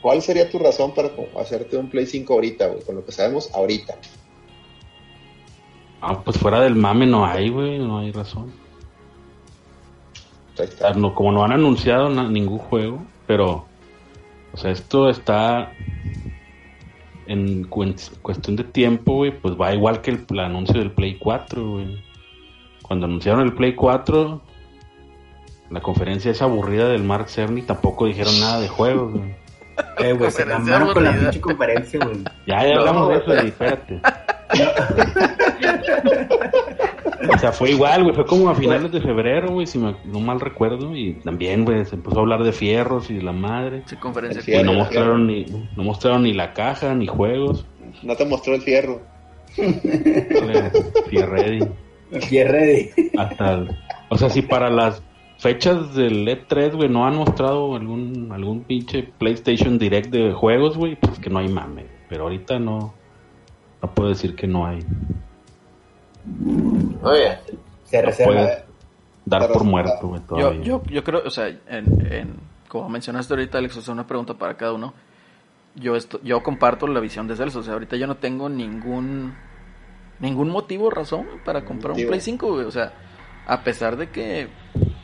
[0.02, 2.84] ¿Cuál sería tu razón para hacerte un Play 5 ahorita, güey?
[2.84, 3.96] Con lo que sabemos ahorita.
[6.02, 8.52] Ah, pues fuera del mame no hay, güey, no hay razón.
[10.52, 10.94] Ahí O sea, está.
[10.94, 13.66] no, como no han anunciado na- ningún juego, pero,
[14.54, 15.72] o sea, esto está
[17.28, 21.70] en cuestión de tiempo, güey, pues va igual que el, el anuncio del Play 4,
[21.74, 22.04] güey.
[22.92, 24.42] Cuando anunciaron el Play 4,
[25.70, 29.34] la conferencia esa aburrida del Mark Cerny tampoco dijeron nada de juegos, güey.
[30.00, 32.18] Eh, güey, se Conferencia mamaron con la pinche conferencia, güey.
[32.46, 34.02] Ya, ya No, hablamos de eso, espérate.
[37.34, 40.20] O sea, fue igual, güey, fue como a finales de febrero, güey, si me, no
[40.20, 43.84] mal recuerdo, y también, güey, se empezó a hablar de fierros y de la madre.
[43.86, 44.42] Sí, conferencia.
[44.42, 45.46] Sí, Y no Fierro, mostraron ni,
[45.78, 47.66] no mostraron ni la caja, ni juegos.
[48.04, 49.00] No te mostró el fierro.
[51.10, 51.66] Fierready.
[52.12, 52.90] Y ready.
[53.18, 53.66] Hasta
[54.10, 55.02] o sea, si para las
[55.38, 60.96] fechas del E3, güey, no han mostrado algún, algún pinche PlayStation Direct de juegos, güey,
[60.98, 61.86] pues que no hay mame.
[62.10, 62.94] Pero ahorita no,
[63.82, 64.80] no puedo decir que no hay.
[67.04, 67.38] Oye,
[67.86, 68.34] Se reserva.
[68.34, 68.64] puede.
[69.26, 70.62] Dar por muerto, güey, Yo, todavía.
[70.64, 71.62] yo, yo creo, o sea, en,
[72.12, 72.36] en-
[72.68, 74.94] como mencionaste ahorita, Alex, o sea, una pregunta para cada uno.
[75.76, 79.34] Yo, esto, yo comparto la visión de Celso, o sea, ahorita yo no tengo ningún
[80.22, 82.08] ningún motivo razón para comprar un.
[82.08, 82.94] Play 5, güey, o sea,
[83.46, 84.48] a pesar de que,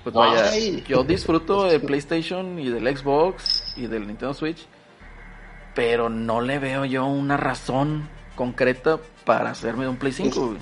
[0.03, 0.51] pues vaya,
[0.88, 4.65] yo disfruto del PlayStation y del Xbox y del Nintendo Switch,
[5.76, 10.57] pero no le veo yo una razón concreta para hacerme de un Play 5, güey.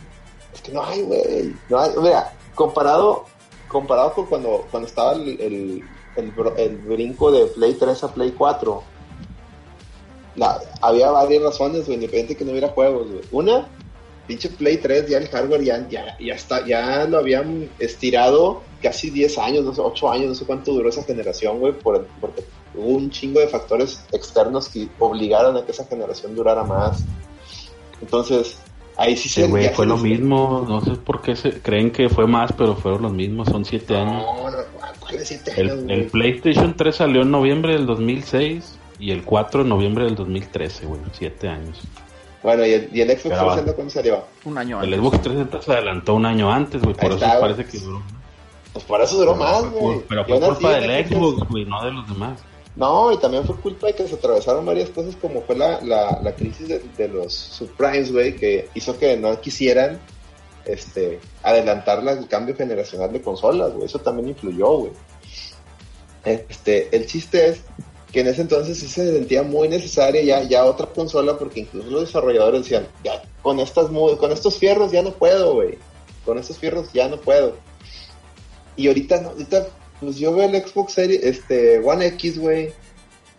[0.53, 1.53] Es que no hay, güey.
[1.69, 1.91] No hay.
[2.01, 3.25] Mira, comparado,
[3.67, 5.83] comparado con cuando, cuando estaba el, el,
[6.15, 8.83] el, brinco de Play 3 a Play 4,
[10.37, 13.21] la, había varias razones, güey, independiente de que no hubiera juegos, güey.
[13.31, 13.67] Una,
[14.27, 19.09] pinche Play 3, ya el hardware ya, ya, ya, está, ya lo habían estirado casi
[19.09, 22.43] 10 años, no sé, 8 años, no sé cuánto duró esa generación, güey, por, porque
[22.75, 27.03] hubo un chingo de factores externos que obligaron a que esa generación durara más.
[28.01, 28.59] Entonces,
[28.97, 29.47] ahí sí Sí, se...
[29.47, 30.65] güey, fue lo mismo.
[30.67, 33.47] No sé por qué se creen que fue más, pero fueron los mismos.
[33.49, 34.23] Son siete años.
[34.23, 34.57] No, no,
[34.99, 39.23] ¿cuál de siete años, El, el PlayStation 3 salió en noviembre del 2006 y el
[39.23, 41.01] 4 en noviembre del 2013, güey.
[41.13, 41.81] Siete años.
[42.45, 43.53] Bueno, y el, y el Xbox Pero va.
[43.55, 44.23] 360 cuándo salió?
[44.45, 44.99] Un año El antes.
[44.99, 46.93] Xbox 360 se adelantó un año antes, güey.
[46.95, 47.71] Por Ahí eso está, parece güey.
[47.71, 48.03] que duró.
[48.73, 50.01] Pues por eso duró Pero más, güey.
[50.07, 52.39] Pero fue culpa el del Xbox- Xbox, güey, no de los demás.
[52.75, 56.19] No, y también fue culpa de que se atravesaron varias cosas como fue la, la,
[56.21, 59.97] la crisis de, de los subprimes, güey, que hizo que no quisieran
[60.65, 63.85] este, adelantar la- el cambio generacional de consolas, güey.
[63.85, 64.91] Eso también influyó, güey.
[66.25, 67.61] Este, el chiste es
[68.11, 71.89] que en ese entonces sí se sentía muy necesaria ya, ya otra consola porque incluso
[71.89, 75.77] los desarrolladores decían, ya con estas con estos fierros ya no puedo, güey.
[76.23, 77.55] Con estos fierros ya no puedo.
[78.75, 79.67] Y ahorita no, ahorita
[79.99, 82.73] pues yo veo el Xbox Series, este One X, güey.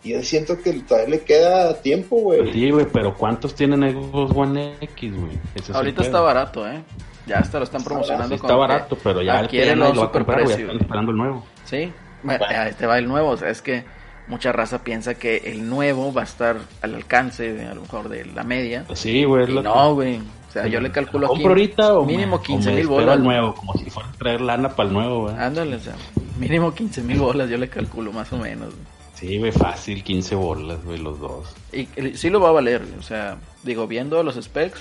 [0.03, 2.51] Y yo siento que todavía le queda tiempo, güey.
[2.53, 5.39] Sí, güey, pero ¿cuántos tienen Xbox One X, güey?
[5.73, 6.83] Ahorita está barato, ¿eh?
[7.25, 8.37] Ya hasta lo están promocionando.
[8.37, 11.45] Con está barato, pero ya el lo va a comprar, están esperando el nuevo.
[11.65, 11.91] Sí,
[12.23, 13.31] bueno, ahí te va el nuevo.
[13.31, 13.83] O sea, es que
[14.27, 18.09] mucha raza piensa que el nuevo va a estar al alcance, de, a lo mejor,
[18.09, 18.85] de la media.
[18.93, 19.47] Sí, güey.
[19.47, 20.19] lo no, güey.
[20.19, 22.87] O sea, yo le calculo ¿Lo aquí ahorita o mínimo me- 15 o me mil
[22.87, 23.09] bolas.
[23.17, 25.35] al nuevo, como si fuera a traer lana para el nuevo, güey.
[25.37, 25.95] Ándale, o sea,
[26.39, 28.73] mínimo 15 mil bolas yo le calculo más o menos.
[29.13, 31.53] Sí, güey, fácil, 15 bolas, güey, los dos.
[31.73, 34.79] Y y sí lo va a valer, o sea, digo, viendo los specs,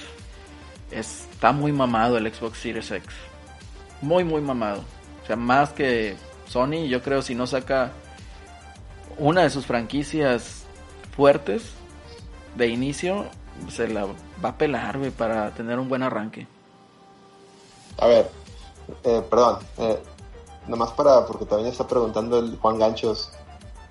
[0.90, 3.08] está muy mamado el Xbox Series X.
[4.02, 4.84] Muy, muy mamado.
[5.22, 6.16] O sea, más que
[6.46, 7.92] Sony, yo creo si no saca
[9.18, 10.64] una de sus franquicias
[11.14, 11.70] fuertes
[12.56, 13.26] de inicio,
[13.70, 14.06] se la
[14.44, 16.46] va a pelar, güey, para tener un buen arranque.
[17.98, 18.30] A ver,
[19.04, 19.98] eh, perdón, eh,
[20.68, 23.30] nomás para, porque también está preguntando el Juan Ganchos.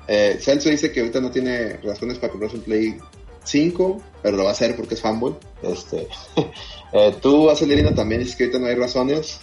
[0.07, 2.97] Eh, Celso dice que ahorita no tiene razones para comprarse un Play
[3.43, 5.35] 5, pero lo va a hacer porque es fanboy.
[5.63, 6.07] Este,
[6.93, 9.39] eh, tú, Acelerina, también dices que ahorita no hay razones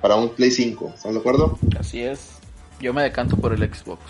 [0.00, 1.58] para un Play 5, ¿están de acuerdo?
[1.78, 2.35] Así es.
[2.80, 4.00] Yo me decanto por el Xbox.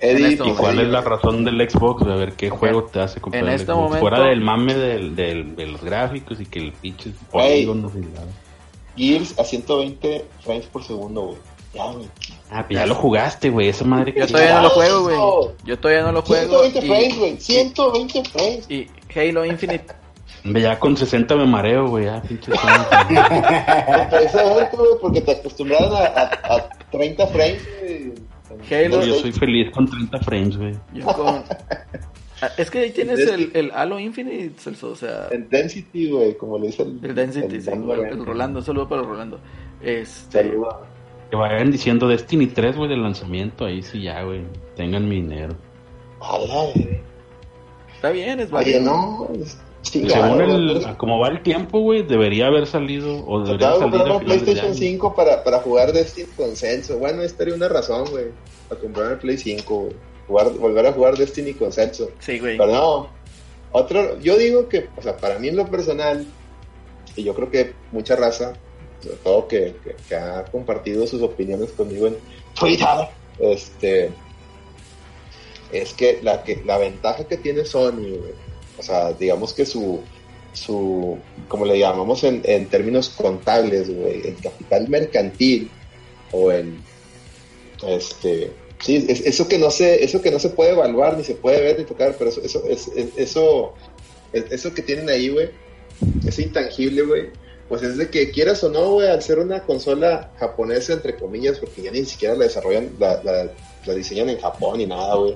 [0.00, 0.60] Eddie, este ¿Y momento.
[0.62, 2.02] cuál es la razón del Xbox?
[2.02, 3.78] A ver qué juego te hace comprar En el este Xbox?
[3.78, 8.00] momento- Fuera del mame del, del- de los gráficos y que el pinche polígonos y
[8.00, 8.22] la-
[8.96, 11.38] Gears a 120 frames por segundo, güey.
[11.74, 12.08] Ya, güey.
[12.50, 15.16] Ah, pues ya lo jugaste, güey, esa madre que Yo todavía no lo juego, güey.
[15.64, 16.62] Yo todavía no lo juego.
[16.62, 17.36] 120 frames, Y, güey.
[17.40, 18.70] 120 frames.
[18.70, 18.86] y
[19.18, 19.86] Halo Infinite
[20.44, 22.52] Ya con 60 me mareo, güey, ya pinche
[24.10, 26.68] Precisamente, güey, porque te acostumbraron a, a, a
[26.98, 28.12] 30 frames, güey.
[28.70, 30.74] Halo, Yo soy feliz con 30 frames, güey.
[30.92, 31.42] Yo con...
[32.40, 36.36] Ah, Es que ahí tienes el, el Halo Infinite, Celso, o sea, En Density, güey,
[36.36, 38.00] como le dice el, el Density, sí, el, güey.
[38.02, 39.40] el Rolando, un saludo para el Rolando.
[39.82, 40.80] Este, Saluda.
[41.30, 44.42] Que vayan diciendo Destiny 3, güey, del lanzamiento, ahí sí ya, güey.
[44.76, 45.56] Tengan mi dinero.
[46.20, 47.00] Ala, güey.
[47.94, 48.80] está bien, es Oye, válido.
[48.82, 49.28] no.
[49.42, 54.18] es- Según el, como va el tiempo, güey, debería haber salido, o debería una finales
[54.20, 54.74] de PlayStation año.
[54.74, 56.98] 5 para, para jugar Destiny con Celso.
[56.98, 58.26] Bueno, esta sería una razón, güey.
[58.68, 59.92] Para comprar el Play 5, güey.
[60.26, 62.10] Jugar, volver a jugar Destiny con Celso.
[62.18, 62.56] Sí, güey.
[62.56, 63.08] Pero no.
[63.72, 66.24] Otro, yo digo que, o sea, para mí en lo personal,
[67.16, 68.54] y yo creo que mucha raza,
[69.02, 72.16] sobre todo que, que- que ha compartido sus opiniones conmigo en
[72.58, 72.86] Twitter,
[73.38, 74.10] este,
[75.72, 78.34] es que la, que la ventaja que tiene Sony, güey,
[78.78, 80.00] o sea, digamos que su,
[80.52, 81.18] su
[81.48, 85.70] como le llamamos en, en términos contables, güey, el capital mercantil
[86.32, 86.78] o en,
[87.86, 88.50] este,
[88.80, 91.60] sí, es- eso que no se, eso que no se puede evaluar ni se puede
[91.60, 93.74] ver ni tocar, pero eso, eso, es- es- eso,
[94.32, 95.50] es- eso que tienen ahí, güey,
[96.26, 97.30] es intangible, güey.
[97.68, 101.58] Pues es de que quieras o no, güey, al ser una consola japonesa, entre comillas,
[101.58, 103.50] porque ya ni siquiera la desarrollan, la, la,
[103.86, 105.34] la diseñan en Japón ni nada, güey.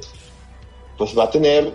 [0.99, 1.73] Pues va a tener,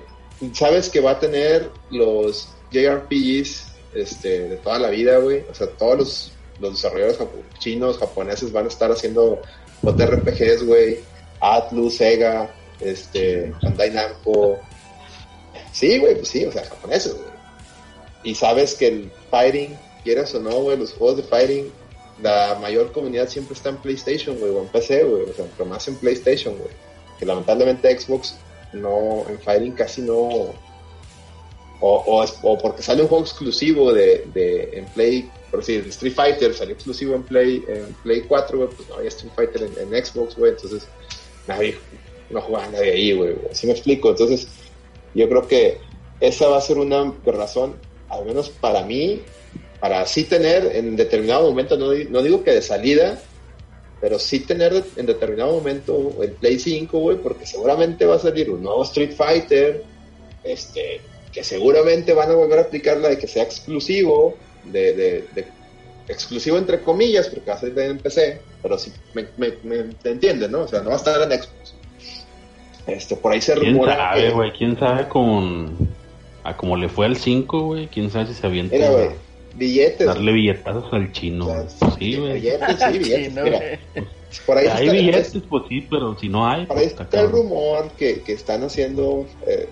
[0.54, 5.44] sabes que va a tener los JRPGs este, de toda la vida, güey.
[5.50, 7.20] O sea, todos los, los desarrolladores
[7.60, 9.42] chinos, japoneses van a estar haciendo
[9.82, 11.00] JRPGs, güey.
[11.40, 14.60] Atlus, Sega, este, Bandai Namco.
[15.72, 17.34] Sí, güey, pues sí, o sea, japoneses, güey.
[18.24, 21.72] Y sabes que el fighting, quieras o no, güey, los juegos de fighting,
[22.22, 25.70] la mayor comunidad siempre está en PlayStation, güey, o en PC, güey, o sea, pero
[25.70, 26.70] más en PlayStation, güey.
[27.20, 28.36] Que lamentablemente Xbox
[28.74, 30.54] no, en fighting casi no.
[31.86, 36.54] O, o, porque sale un juego exclusivo de, de en Play, por decir, Street Fighter
[36.54, 40.38] salió exclusivo en Play, en Play 4, güey, pues no había Street Fighter en, Xbox,
[40.38, 40.88] güey, entonces
[41.46, 41.78] nadie,
[42.30, 44.48] no jugaba nadie ahí, güey, así me explico, entonces
[45.14, 45.80] yo creo que
[46.22, 47.76] esa va a ser una razón,
[48.08, 49.22] al menos para mí,
[49.82, 53.22] para sí tener en determinado momento, no, no digo que de salida,
[54.04, 58.50] pero sí tener en determinado momento el Play 5, güey, porque seguramente va a salir
[58.52, 59.82] un nuevo Street Fighter,
[60.44, 61.00] este,
[61.32, 64.36] que seguramente van a volver a aplicar la de que sea exclusivo,
[64.66, 65.48] de, de- de-
[66.10, 70.10] exclusivo entre comillas, porque va a salir en PC, pero sí, me, me, me- te
[70.12, 70.64] entiendes, ¿no?
[70.64, 71.74] O sea, no va a estar en Xbox.
[72.86, 74.52] Este, por ahí se ¿Quién rumora sabe, que- güey?
[74.52, 75.78] ¿Quién sabe con...
[76.44, 77.88] A como le fue al 5, güey?
[77.88, 79.10] ¿Quién sabe si se avienta Mira, güey,
[79.56, 80.06] billetes.
[80.08, 81.46] darle billetazos al chino?
[81.48, 81.92] o sea, güey?
[82.00, 82.34] Sí, güey.
[82.34, 83.34] Billetes, sí, billetes.
[83.44, 83.80] Mira,
[84.46, 87.04] por ahí Hay está- billetes, pues sí, pero si no hay, Por ahí pues está
[87.04, 89.26] está el rumor que, que están haciendo.
[89.48, 89.68] eh,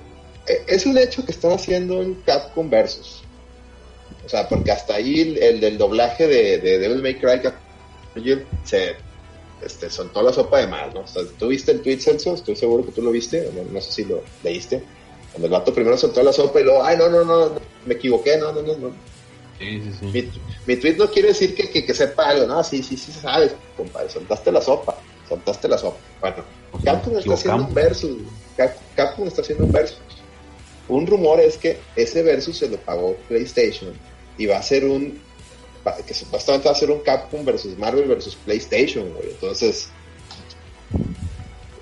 [0.48, 3.24] eh, es un hecho que están haciendo un Capcom Versus.
[4.26, 7.62] O sea, porque hasta ahí el, el del doblaje de, de Devil May Cry Capcom
[8.64, 8.96] se
[9.66, 11.02] este, soltó la sopa de más, ¿no?
[11.02, 12.34] O sea, ¿Tú viste el tweet, Celso?
[12.34, 14.84] Estoy seguro que tú lo viste, no, no sé si lo leíste.
[15.32, 17.52] Cuando el vato primero soltó la sopa y luego, ay, no, no, no,
[17.86, 18.92] me equivoqué, no, no, no, no.
[19.62, 20.06] Sí, sí, sí.
[20.06, 20.32] Mi,
[20.66, 23.54] mi tweet no quiere decir que, que, que sepa algo, no, sí, sí, sí sabes,
[23.78, 24.98] compadre, soltaste la sopa,
[25.30, 26.00] soltaste la sopa.
[26.20, 28.18] Bueno, Pues Capcom está haciendo un versus,
[28.58, 30.00] Cap- Capcom está haciendo un versus.
[30.88, 33.94] Un rumor es que ese versus se lo pagó PlayStation
[34.38, 35.22] y va a ser un,
[36.08, 39.30] que supuestamente va a ser un Capcom versus Marvel versus PlayStation, güey.
[39.30, 39.90] Entonces,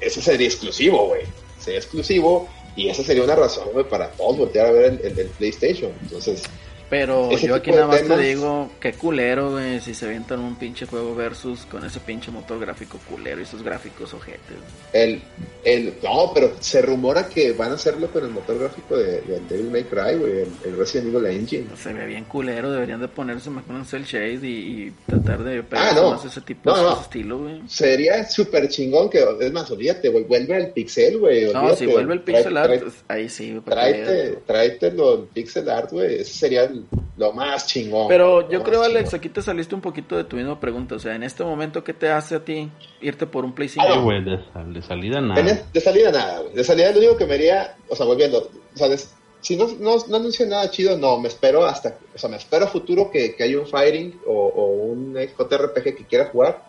[0.02, 1.22] ese sería exclusivo, güey.
[1.60, 5.20] Sería exclusivo y esa sería una razón, güey, para todos voltear a ver el, el-
[5.20, 5.92] el PlayStation.
[6.04, 6.44] Entonces,
[6.90, 10.56] Pero yo aquí nada más temas- te digo, qué culero, güey, si se avientan un
[10.56, 14.58] pinche juego versus con ese pinche motor gráfico culero y esos gráficos ojetes.
[14.92, 15.22] El,
[15.64, 19.70] el, no, pero se rumora que van a hacerlo con el motor gráfico de, Devil
[19.70, 21.68] May Cry, güey, el, el Resident Evil Engine.
[21.76, 24.48] Se ve bien culero, deberían de ponerse mejor un cel shade y,
[24.88, 26.12] y tratar de Ah, pegar no.
[26.12, 27.02] más ese tipo No, de no.
[27.02, 27.62] estilo, güey.
[27.68, 31.54] Sería súper chingón que, es más, olvídate, güey, vuelve al pixel, güey.
[31.54, 35.92] No, si vuelve el pixel art, pues, ahí sí, Tráete, tráete lo el pixel art,
[35.92, 36.16] güey.
[36.22, 36.79] Ese sería el-
[37.18, 38.08] lo más chingón.
[38.08, 39.20] Pero yo creo, Alex, chingón.
[39.20, 40.96] aquí te saliste un poquito de tu misma pregunta.
[40.96, 42.70] O sea, en este momento, ¿qué te hace a ti
[43.02, 43.86] irte por un Play 5?
[43.90, 45.42] Ah, güey, de, sal- de salida nada.
[45.74, 46.54] de salida nada, güey.
[46.54, 49.68] De salida lo único que me haría, o sea, volviendo, o sea, des- si no,
[49.80, 53.10] no, no anuncia nada chido, no, me espero hasta, o sea, me espero a futuro
[53.10, 56.69] que, que haya un fighting o, o un JRPG que quiera jugar.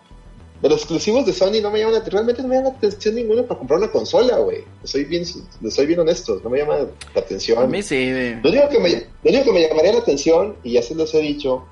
[0.63, 3.15] De los exclusivos de Sony no me llaman, la- realmente no me llama la atención
[3.15, 4.59] ninguno para comprar una consola, güey.
[4.85, 6.77] Soy bien, soy bien honesto, no me llama
[7.15, 7.63] la atención.
[7.63, 8.35] A mí sí, güey.
[8.43, 11.15] Lo único, que me, lo único que me llamaría la atención, y ya se los
[11.15, 11.65] he dicho,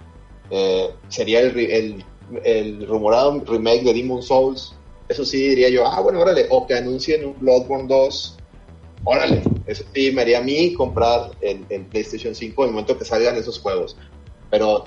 [0.50, 2.04] eh, sería el, el,
[2.44, 4.74] el rumorado remake de Demon Souls.
[5.08, 6.46] Eso sí diría yo, ah, bueno, órale.
[6.50, 8.36] O que anuncien un Bloodborne 2.
[9.04, 9.42] Órale.
[9.66, 13.04] Eso sí me haría a mí comprar el, el PlayStation 5 en el momento que
[13.04, 13.96] salgan esos juegos.
[14.50, 14.84] Pero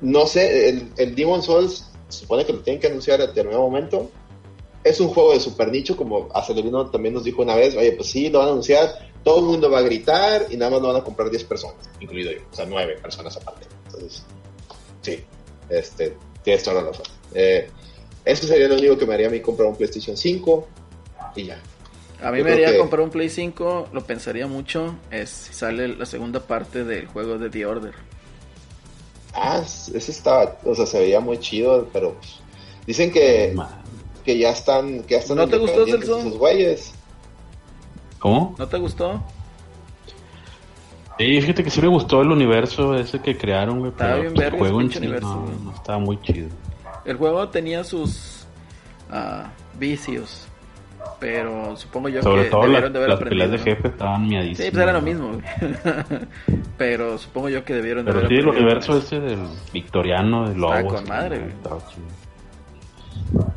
[0.00, 3.62] no sé, el, el Demon Souls se supone que lo tienen que anunciar a determinado
[3.62, 4.10] momento.
[4.84, 8.08] Es un juego de super nicho, como Acelerino también nos dijo una vez, oye, pues
[8.10, 10.88] sí, lo van a anunciar, todo el mundo va a gritar y nada más lo
[10.88, 13.66] van a comprar 10 personas, incluido yo, o sea, 9 personas aparte.
[13.86, 14.24] Entonces,
[15.02, 15.22] sí,
[15.68, 17.06] este, tienes toda la razón.
[17.34, 17.70] Eh,
[18.24, 20.68] eso sería lo único que me haría a mí comprar un PlayStation 5
[21.36, 21.60] y ya.
[22.20, 25.52] A mí Yo me haría que- comprar un Play 5, lo pensaría mucho, es si
[25.54, 27.94] sale la segunda parte del juego de The Order.
[29.34, 32.40] Ah, ese estaba, o sea, se veía muy chido, pero pues,
[32.86, 33.54] dicen que,
[34.24, 36.30] que ya están, que ya están ¿No te gustó, Celso?
[36.32, 36.94] güeyes.
[38.18, 38.54] ¿Cómo?
[38.58, 39.22] ¿No te gustó?
[41.18, 43.90] Sí, fíjate que sí me gustó el universo ese que crearon, güey.
[43.90, 45.56] Estaba Pero bien pues, el juego en universo, no, güey.
[45.64, 46.48] no estaba muy chido.
[47.04, 48.46] El juego tenía sus
[49.10, 50.46] ah, vicios,
[51.22, 53.64] pero supongo yo Sobre que todo las, debieron de haber las peleas aprendido.
[53.64, 53.76] de ¿no?
[53.76, 54.64] jefe estaban miadísimas.
[54.66, 55.40] Sí, pues era lo mismo, güey.
[56.76, 59.38] pero supongo yo que debieron de Pero haber sí, el aprendido universo ese del
[59.72, 60.92] victoriano, de lobos.
[60.94, 61.52] con madre, güey.
[61.88, 63.52] chido.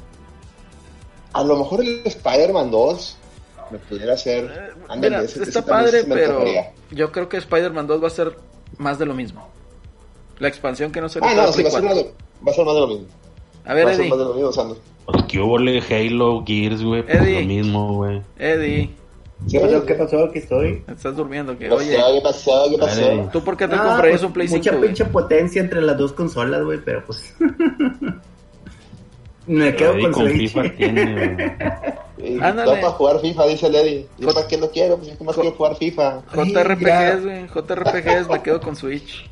[1.34, 3.18] A lo mejor el Spider-Man 2
[3.72, 4.46] me pudiera hacer.
[4.46, 6.72] Eh, ándale, Mira, ese- ese está también padre, pero antojaría.
[6.92, 8.38] yo creo que Spider-Man 2 va a ser
[8.78, 9.50] más de lo mismo.
[10.40, 12.04] La expansión que no se Ah, le no, sí, va a, ser más de,
[12.48, 13.08] va a ser más de lo mismo.
[13.66, 14.10] A ver, Eddie.
[14.10, 17.04] más de lo mismo, no- Pues que hubo le Halo, Gears, güey.
[17.04, 17.42] Pues Eddie.
[17.42, 18.22] lo mismo, güey.
[18.38, 18.92] Eddie,
[19.52, 19.86] ¿Qué pasó?
[19.86, 20.24] ¿Qué pasó?
[20.26, 20.84] Aquí estoy.
[20.88, 21.58] estás durmiendo.
[21.58, 22.14] que ¿Qué Oye, pasó?
[22.14, 22.70] ¿Qué pasó?
[22.72, 23.02] ¿Qué pasó?
[23.02, 23.30] Dale.
[23.34, 24.78] ¿tú por qué te Ah, comprarías pues, un Play Mucha 5?
[24.78, 24.90] güey?
[24.90, 27.36] pinche potencia entre las dos consolas, güey, pero pues.
[29.48, 30.52] Me quedo Eddie con con Switch.
[30.54, 31.58] FIFA tiene,
[32.42, 32.66] Ándale.
[32.76, 34.06] No para jugar FIFA, dice Lady.
[34.18, 34.98] ¿Yo para qué lo quiero?
[34.98, 36.22] Pues yo más quiero jugar FIFA.
[36.34, 37.48] JRPGs, güey.
[37.48, 39.30] JRPGs, me quedo con Switch.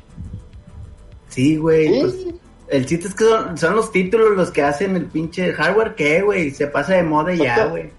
[1.28, 1.88] Sí, güey.
[1.94, 2.00] Sí.
[2.00, 2.26] Pues,
[2.68, 6.22] el chiste es que son, son los títulos los que hacen el pinche hardware que,
[6.22, 6.50] güey.
[6.50, 7.90] Se pasa de moda y ya, güey.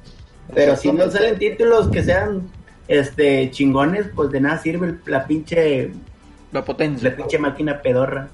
[0.54, 2.44] Pero si no salen títulos que sean
[2.88, 5.92] este chingones, pues de nada sirve la pinche
[6.52, 7.10] La potencia.
[7.10, 8.28] la pinche máquina pedorra.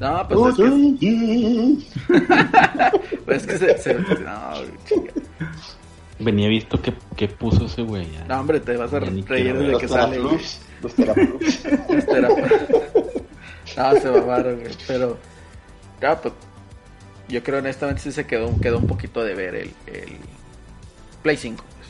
[0.00, 1.76] No, pues es que,
[3.24, 4.52] pues es que se, se- no.
[6.20, 8.06] Venía visto que, que puso ese güey.
[8.12, 8.24] ya.
[8.26, 10.18] No, hombre, te vas a reír desde Los que sale.
[10.18, 10.60] Los.
[11.90, 12.28] Espera.
[13.76, 14.72] No, se mamaron, güey.
[14.88, 15.18] Pero,
[16.00, 16.34] ya, pues,
[17.28, 20.16] yo creo honestamente sí se quedó, quedó un poquito de ver el, el
[21.22, 21.62] Play 5.
[21.64, 21.88] pues.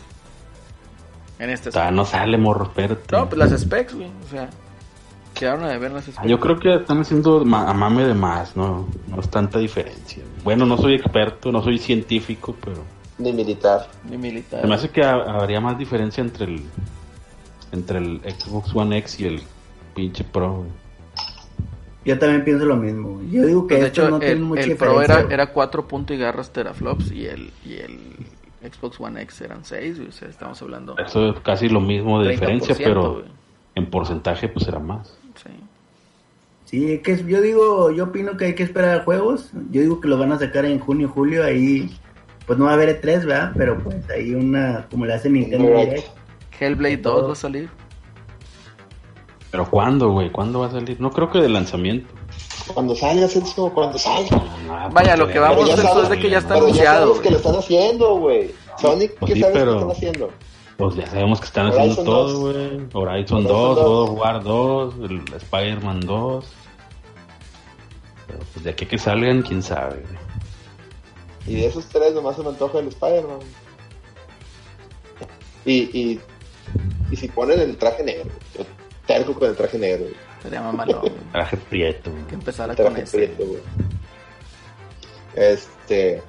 [1.40, 3.14] En este Todavía no sale, morro, espérate.
[3.16, 4.10] No, pues las specs, güey.
[4.26, 4.50] O sea,
[5.34, 6.18] quedaron a ver las specs.
[6.18, 8.88] Ah, Yo creo que están haciendo ma- a mame de más, ¿no?
[9.06, 10.24] No es tanta diferencia.
[10.42, 12.82] Bueno, no soy experto, no soy científico, pero
[13.18, 13.88] Ni militar.
[14.10, 14.62] Ni militar.
[14.62, 16.64] se me hace que ha- habría más diferencia entre el
[17.70, 19.42] entre el Xbox One X y el
[19.94, 20.56] pinche Pro.
[20.56, 20.70] güey.
[22.08, 23.20] Yo también pienso lo mismo.
[23.30, 26.14] Yo digo que Pues, de hecho, no el, mucha el Pro era, era 4 punto
[26.14, 27.98] y garras teraflops y el, y el
[28.62, 32.30] Xbox One X eran 6, o sea, estamos hablando Eso es casi lo mismo de
[32.30, 33.24] 30%, diferencia, pero
[33.74, 35.18] en porcentaje pues era más.
[35.34, 35.50] Sí.
[36.64, 39.50] Sí, es que yo digo, yo opino que hay que esperar a juegos.
[39.70, 41.94] Yo digo que lo van a sacar en junio, julio, ahí
[42.46, 43.52] pues no va a haber E3, ¿verdad?
[43.54, 45.66] Pero pues hay una, como le hace Nintendo.
[45.66, 46.08] Direct.
[46.58, 47.68] Hellblade 2 va a salir.
[49.50, 50.30] Pero ¿cuándo, güey?
[50.30, 51.00] ¿Cuándo va a salir?
[51.00, 52.12] No creo que de lanzamiento.
[52.74, 54.42] Cuando salga, Celso, cuando salga.
[54.70, 57.06] Ah, Vaya, pues, lo que vamos después sabes- de que ya está pero anunciado.
[57.06, 58.50] sabes que lo están haciendo, güey.
[58.78, 60.30] Sonic, Pues ¿qué sí, sabes que pero- están haciendo?
[60.76, 62.38] Pues ya sabemos que están Horizon haciendo todo, 2.
[62.40, 62.66] güey.
[62.92, 63.76] Horizon Horizon 2, 2.
[63.76, 66.44] God of War 2, el Spider-Man 2.
[68.26, 70.18] Pero pues de aquí a que salgan, quién sabe, güey.
[71.56, 73.38] Y de esos tres nomás se me antoja el Spider-Man.
[75.64, 76.20] Y, y,
[77.10, 78.64] y si ponen el traje negro, yo
[79.26, 80.16] con el traje negro, güey.
[80.42, 82.24] Sería mamalón, güey, Traje prieto, güey.
[82.24, 83.16] que empezara con traje ese.
[83.16, 83.60] prieto, güey.
[85.34, 86.22] Este.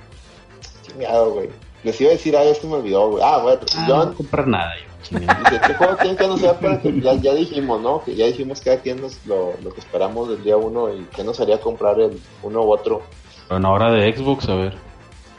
[0.84, 1.50] Chingado, güey.
[1.84, 3.24] Les iba a decir algo, esto me olvidó, güey.
[3.26, 4.90] Ah, bueno, Ah, no John, a comprar nada, yo.
[5.20, 8.04] dice, ¿qué juego tienen que anunciar para que ya, ya dijimos, ¿no?
[8.04, 11.24] Que ya dijimos cada quien nos, lo, lo que esperamos del día uno y que
[11.24, 13.02] nos haría comprar el uno u otro.
[13.50, 14.76] Bueno, ahora de Xbox, a ver.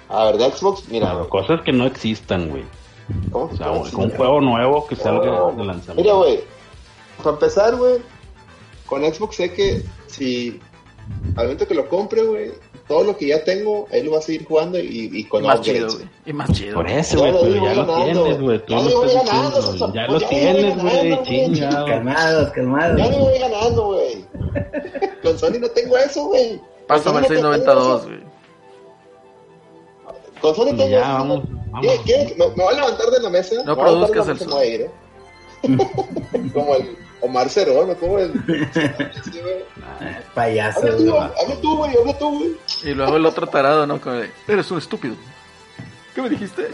[0.09, 2.65] A ver, de Xbox, mira, Pero cosas que no existan, güey.
[3.31, 5.95] ¿cómo O que sea, un, juego nuevo que salga No, de lanzamiento.
[6.03, 6.41] Mira, güey,
[7.21, 7.99] para empezar, güey,
[8.87, 10.61] con Xbox sé que si
[11.37, 12.53] al momento que lo compre, güey,
[12.89, 15.43] todo lo que ya tengo, ahí lo vas a seguir jugando y, y Y con
[15.45, 16.09] más chido, güey.
[16.27, 16.75] Y más chido.
[16.75, 18.59] Por eso, Ya güey, lo pero ya lo tienes, güey.
[18.65, 19.63] Tú Ya lo diciendo.
[19.63, 19.93] Sosa.
[19.95, 21.11] Ya lo tienes, güey.
[21.15, 21.23] güey.
[21.23, 21.87] Chingado.
[21.87, 22.99] Calmados, calmados.
[22.99, 24.25] Ya me voy ganando, güey.
[25.23, 26.61] con Sony no tengo eso, güey.
[26.89, 28.09] Pásame el Sony no tengo 692, eso.
[28.09, 28.31] güey.
[30.41, 31.09] Con Sony tengo Ya, eso.
[31.13, 31.87] vamos, ¿Qué- vamos.
[32.07, 32.35] qué?
[32.39, 33.63] ¿Me, me voy a levantar de la mesa.
[33.65, 34.91] No produzcas el ir, ¿eh?
[36.55, 37.95] Como el Omar Cerón, ¿no?
[37.97, 38.33] Como el...
[39.25, 39.65] Sí, güey.
[40.35, 40.81] Payaso.
[40.81, 41.21] Habla tú, güey.
[41.23, 42.51] habla tú, güey, habla tú, güey.
[42.85, 44.01] Y luego el otro tarado, ¿no?
[44.01, 45.15] Como de, eres un estúpido.
[46.15, 46.69] ¿Qué me dijiste?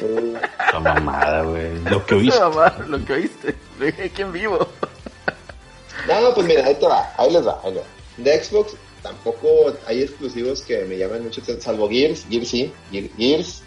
[0.73, 1.79] La mamada, güey.
[1.91, 2.41] Lo que oíste.
[2.41, 3.55] mamá, lo que oíste.
[3.79, 4.67] Lo dije aquí en vivo.
[6.09, 7.87] No, pues mira, ahí te va, ahí les va, ahí les va.
[8.17, 9.49] De Xbox tampoco
[9.87, 13.63] hay exclusivos que me llaman mucho atención, salvo Gears, Gears sí, Gear- Gears,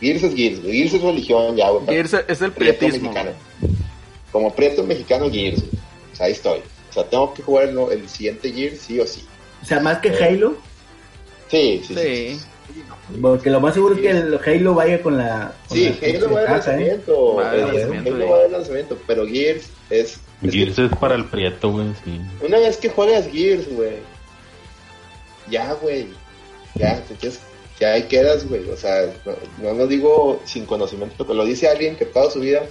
[0.00, 1.86] Gears es Gears, Gears es religión ya, güey.
[1.86, 3.10] Gears es el Prieto prietismo.
[3.12, 3.36] mexicano.
[4.30, 5.82] Como prieto mexicano Gears, güey.
[6.12, 6.58] O sea, ahí estoy.
[6.90, 9.24] O sea, tengo que jugar el, el siguiente Gears sí o sí.
[9.62, 10.56] O sea, más que Halo,
[11.48, 11.94] Sí, sí, sí.
[11.94, 12.40] Sí.
[13.20, 15.54] porque lo más seguro es que el Halo vaya con la.
[15.68, 16.50] con Sí, la Halo va de ¿eh?
[16.50, 17.42] lanzamiento.
[17.52, 20.18] Eh, lanzamiento, Halo va de lanzamiento, pero Gears es...
[20.42, 22.20] es Gears que- es para el prieto, güey, sí.
[22.46, 23.96] Una vez que juegas Gears, güey,
[25.50, 26.06] ya, güey,
[26.74, 27.40] ya, entonces,
[27.78, 29.32] ya ahí quedas, güey, o sea, no,
[29.62, 32.62] no lo digo sin conocimiento, pero lo dice alguien que toda su vida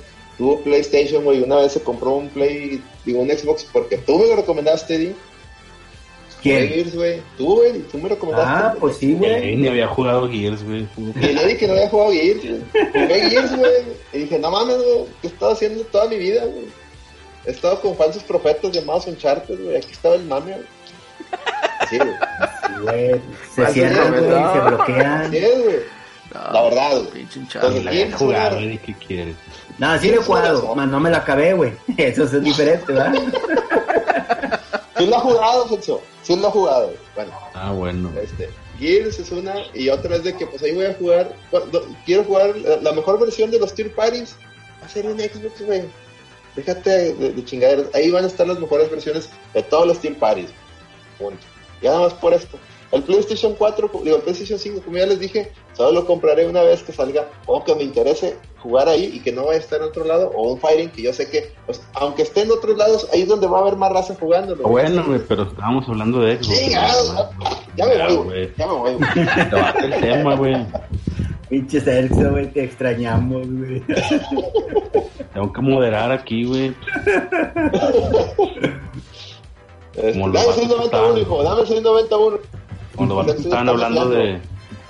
[0.42, 4.18] tuvo PlayStation, güey, y una vez se compró un Play, digo, un Xbox, porque tú
[4.18, 5.16] me lo recomendaste, Eddie,
[6.42, 6.70] Jugué ¿Quién?
[6.70, 8.52] Gears, güey, tú, güey, y tú me recomendaste.
[8.52, 9.56] Ah, pues sí, güey.
[9.56, 10.88] Ni había jugado Gears, güey.
[10.98, 12.62] Y el Eddie que no había jugado Gears, güey.
[12.92, 13.84] Jugué Gears, güey.
[14.14, 16.66] Y dije, no mames, güey, ¿qué he estado haciendo toda mi vida, güey?
[17.46, 19.78] He estado con falsos profetas llamados Uncharted, güey.
[19.78, 20.66] Aquí estaba el mame, güey.
[21.88, 22.14] Sí, güey.
[22.66, 23.22] Sí, güey.
[23.54, 25.22] Se cierran, güey, se bloquean.
[25.22, 26.01] Así es, güey.
[26.34, 27.28] No, La verdad, güey.
[27.84, 28.78] La jugado, güey.
[28.80, 29.36] ¿qué quieres?
[29.78, 31.74] No, sí lo he jugado, más no me lo acabé, güey.
[31.98, 33.14] Eso es diferente, ¿verdad?
[34.98, 36.02] Sí lo ha jugado, Celso.
[36.24, 36.94] Sí lo ha jugado.
[37.16, 38.12] Bueno, Ah, bueno.
[38.22, 38.50] este.
[38.80, 41.36] Gears es una y otra es de que pues ahí voy a jugar.
[42.06, 44.36] Quiero jugar la, la mejor versión de los tier parties.
[44.82, 45.84] Va a ser en Xbox, güey.
[46.56, 47.86] Fíjate de, de chingaderas.
[47.94, 50.50] Ahí van a estar las mejores versiones de todos los tier parties.
[51.20, 51.46] Punto.
[51.82, 52.58] Y nada más por esto.
[52.92, 56.62] El PlayStation 4, digo, el PlayStation 5, como ya les dije, solo lo compraré una
[56.62, 59.80] vez que salga o que me interese jugar ahí y que no vaya a estar
[59.82, 62.78] en otro lado, o un Fighting que yo sé que, pues, aunque esté en otros
[62.78, 64.56] lados, ahí es donde va a haber más raza jugando.
[64.64, 66.60] Ah, Bueno, güey, pero estábamos hablando de Xbox.
[66.60, 67.30] Chingado,
[67.78, 68.54] ya me voy, güey.
[68.58, 69.10] Ya me voy, güey.
[69.50, 70.66] Te va el tema, güey.
[71.50, 73.82] Pinche Sergio, güey, te extrañamos, güey.
[75.34, 76.74] Tengo que moderar aquí, güey.
[79.94, 81.18] Dame vatos 691, estaban.
[81.18, 82.38] hijo, dame 691.
[83.08, 84.40] Cuando estaban hablando de,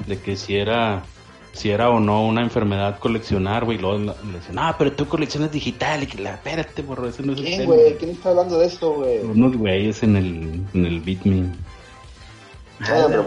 [0.08, 1.04] de que si era
[1.54, 5.06] si era o no una enfermedad coleccionar, güey, y luego le decían, ah, pero tú
[5.08, 7.74] coleccionas digital y que la, espérate, borro, ese no es el ¿Quién, tema".
[7.74, 7.98] güey?
[7.98, 9.20] ¿Quién está hablando de esto, güey?
[9.20, 11.44] Unos güeyes en el, en el Beat Me.
[12.82, 13.26] Ah, pero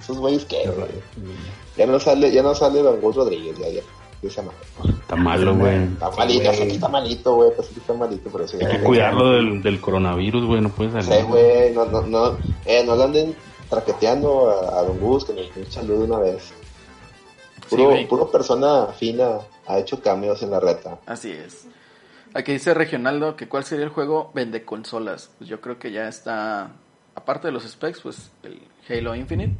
[0.00, 0.88] esos güeyes que, güey.
[1.76, 3.80] Ya no sale, ya no sale Don Gus Rodríguez, ya, ya.
[4.22, 5.82] Está malo, güey.
[5.82, 8.58] Está malito, que está malito, güey, sí está malito, pero sí.
[8.62, 11.24] Hay que cuidarlo del, del coronavirus, güey, no puede Sí, salir.
[11.24, 13.34] güey, no, no, no, eh, no le anden
[13.70, 16.52] traqueteando a, a Don Gus, que nos dé un saludo una vez.
[18.08, 20.98] Puro, persona fina ha hecho cameos en la reta.
[21.06, 21.68] Así es.
[22.34, 25.30] Aquí dice Regionaldo que cuál sería el juego vende consolas.
[25.38, 26.72] Pues yo creo que ya está,
[27.14, 29.54] aparte de los specs, pues el Halo Infinite.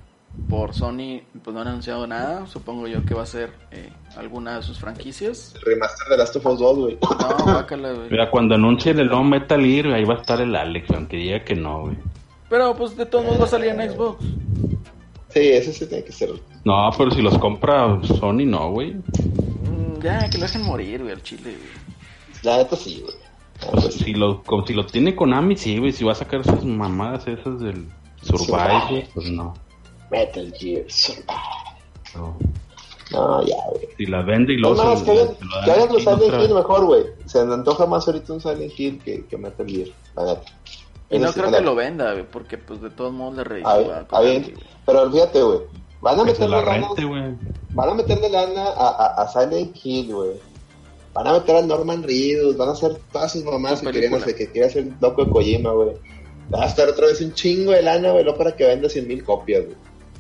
[0.48, 2.46] Por Sony, pues no han anunciado nada.
[2.46, 5.52] Supongo yo que va a ser eh, alguna de sus franquicias.
[5.56, 6.98] El remaster de Last of Us 2, güey.
[7.02, 8.10] No, guácala, güey.
[8.10, 11.44] Mira, cuando anuncien el nuevo Metal Gear, ahí va a estar el Alex, aunque diga
[11.44, 11.96] que no, güey.
[12.50, 14.22] Pero pues de todos modos va a salir en Xbox.
[15.30, 16.30] Sí, ese sí tiene que ser.
[16.64, 18.94] No, pero si los compra Sony, no, güey.
[18.94, 22.42] Mm, Ya, que lo dejen morir, güey, al chile, güey.
[22.42, 23.14] La neta sí, güey.
[23.72, 25.92] O sea, si lo, como si lo tiene Konami, sí, güey.
[25.92, 27.86] Si va a sacar esas mamadas esas del
[28.22, 29.54] Survive, güey, pues no.
[30.10, 31.24] Metal Gear Survive.
[32.16, 32.36] no.
[33.12, 33.88] No, ya, güey.
[33.96, 36.84] Si la vende y No, luego no, se- que hagan, lo los Silent Hill mejor,
[36.86, 37.02] güey.
[37.26, 40.42] Se me antoja más ahorita un Silent Hill que, que Metal Gear, la neta.
[41.10, 43.74] Y no creo que lo venda, güey, porque pues de todos modos le A reditúa.
[43.78, 44.66] ver, con a ver, alguien, güey.
[44.86, 45.58] pero fíjate, güey.
[46.00, 47.04] Van a meterle la lana, rente,
[47.74, 50.30] van a meterle lana a, a, a Silent Hill, güey.
[51.12, 54.34] Van a meter a Norman Reedus, van a hacer todas sus mamás que querían hacer,
[54.36, 55.90] que quería hacer loco de Kojima, güey.
[56.54, 59.08] Va a estar otra vez un chingo de lana, güey, no para que venda 100
[59.08, 59.76] mil copias, güey.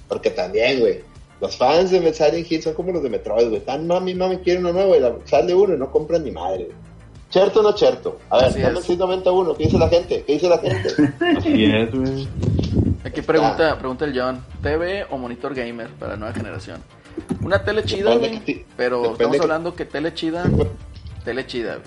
[0.08, 1.00] Porque también, güey,
[1.40, 3.60] los fans de Silent Hill son como los de Metroid, güey.
[3.60, 5.02] Tan mami, mami, quieren uno nuevo, güey.
[5.24, 6.76] Sale uno y no compran ni madre, güey.
[7.30, 8.18] ¿Cierto o no cierto?
[8.28, 8.78] A ver, Así dame es.
[8.78, 10.24] el 691, ¿qué dice la gente?
[10.26, 10.88] ¿Qué dice la gente?
[11.38, 12.28] Así es, güey.
[13.04, 16.82] Aquí pregunta, pregunta el John, ¿TV o monitor gamer para nueva generación?
[17.42, 20.44] Una tele chida, güey, pero estamos que- hablando que tele chida,
[21.24, 21.86] tele chida, güey.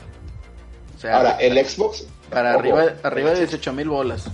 [0.96, 2.08] O sea, Ahora, el Xbox.
[2.30, 4.26] para ojo, arriba, arriba de el 18 mil bolas.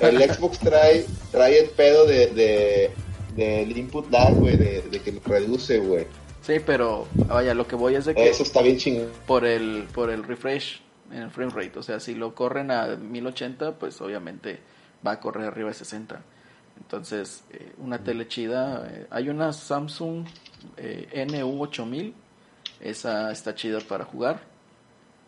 [0.00, 2.90] El Xbox trae, trae el pedo de, de,
[3.34, 6.06] del input lag, güey, de, de que lo reduce, güey.
[6.44, 9.08] Sí, pero vaya, lo que voy es de que Eso está bien chingón.
[9.26, 10.80] por el por el refresh
[11.10, 14.58] en el frame rate, o sea, si lo corren a 1080, pues obviamente
[15.06, 16.20] va a correr arriba de 60.
[16.80, 20.26] Entonces, eh, una tele chida, eh, hay una Samsung
[20.76, 22.12] eh, NU8000,
[22.80, 24.40] esa está chida para jugar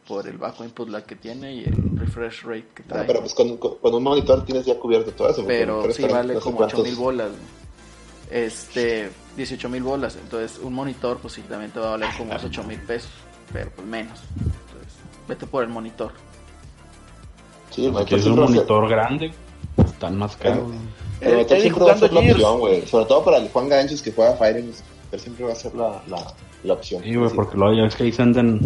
[0.09, 3.05] por el bajo input lag que tiene y el refresh rate que Ah, trae.
[3.07, 3.59] pero pues con,
[3.95, 5.45] un monitor tienes ya cubierto todo eso.
[5.47, 7.31] pero sí vale no como cuántos- 8 mil bolas.
[8.31, 10.17] Este, 18 mil bolas.
[10.17, 13.11] Entonces, un monitor, pues sí, también te va a valer como unos 8 mil pesos,
[13.53, 14.21] pero pues menos.
[14.37, 14.95] Entonces,
[15.29, 16.13] vete por el monitor.
[17.71, 19.33] Sí, el monitor quieres un monitor grande,
[19.77, 20.65] están más caros.
[20.65, 20.79] güey.
[21.21, 22.87] el monitor Eddie siempre va a ser la opción, güey.
[22.87, 24.73] Sobre todo para el Juan Ganchos que juega Fighting,
[25.11, 27.03] pero siempre va a ser la, la, la opción.
[27.03, 28.61] Sí, güey, porque luego ya ves que ahí se andan.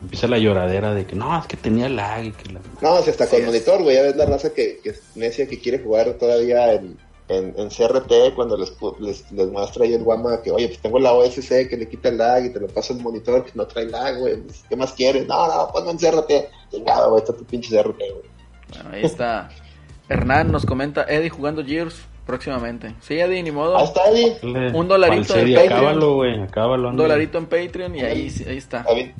[0.00, 2.60] Empieza la lloradera de que no, es que tenía lag y que la.
[2.80, 3.46] No, si hasta con es.
[3.46, 6.96] monitor, güey, ya ves la raza que, que es necia que quiere jugar todavía en,
[7.32, 10.80] en, en CRT cuando les, pu- les, les muestra ahí el guama que, oye, pues
[10.80, 13.52] tengo la OSC que le quita el lag y te lo pasa el monitor que
[13.54, 15.26] no trae lag, güey, pues, ¿qué más quieres?
[15.26, 16.30] No, no, ponme en CRT.
[16.70, 18.30] Chingado, güey, está tu pinche CRT, güey.
[18.74, 19.48] Bueno, ahí está.
[20.08, 22.94] Hernán nos comenta, Eddie jugando Gears próximamente.
[23.00, 23.76] Sí, Eddie, ni modo.
[23.76, 24.36] Ahí está, Eddie.
[24.74, 25.72] Un dolarito de Patreon.
[25.72, 26.88] Acábalo, güey, acábalo.
[26.90, 28.84] Un dolarito en Patreon y ahí, sí- ahí está.
[28.84, 29.12] Avi-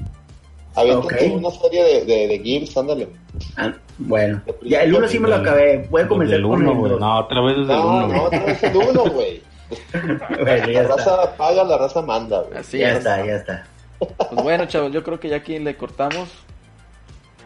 [0.74, 1.36] Aviéntate Ok.
[1.36, 3.08] una serie de, de, de Gears, ándale.
[3.56, 5.86] Ah, bueno, ya el uno sí me lo acabé.
[5.90, 6.90] Voy a comenzar el con uno, el güey.
[6.92, 7.00] dos.
[7.00, 8.20] No, otra vez desde el No, uno, no, güey.
[8.26, 9.42] otra vez el uno, güey.
[9.92, 10.96] Bueno, La está.
[10.96, 12.58] raza paga, la raza manda, güey.
[12.58, 12.98] Así Ya es.
[12.98, 13.66] está, ya está.
[13.98, 16.28] Pues bueno, chavos, yo creo que ya aquí le cortamos.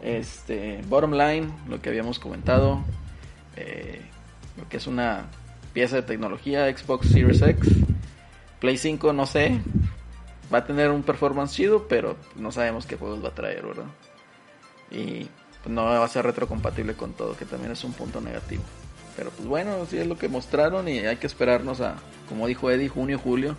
[0.02, 2.80] Este, bottom line, lo que habíamos comentado,
[3.56, 4.00] eh,
[4.56, 5.26] lo que es una
[5.72, 7.68] pieza de tecnología, Xbox Series X,
[8.60, 9.60] Play 5, no sé,
[10.52, 13.86] va a tener un performance chido, pero no sabemos qué juegos va a traer, ¿verdad?
[14.90, 15.28] Y
[15.62, 18.62] pues, no va a ser retrocompatible con todo, que también es un punto negativo.
[19.16, 21.96] Pero pues bueno, sí es lo que mostraron y hay que esperarnos a,
[22.28, 23.56] como dijo Eddie, junio, julio,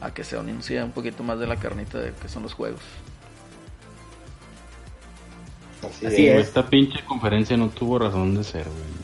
[0.00, 2.80] a que se anuncie un poquito más de la carnita de que son los juegos.
[5.82, 6.48] Así, Así es.
[6.48, 9.00] Esta pinche conferencia no tuvo razón de ser, güey.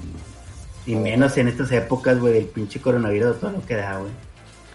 [0.87, 4.13] Y menos en estas épocas, güey, del pinche coronavirus, todo lo que da, güey.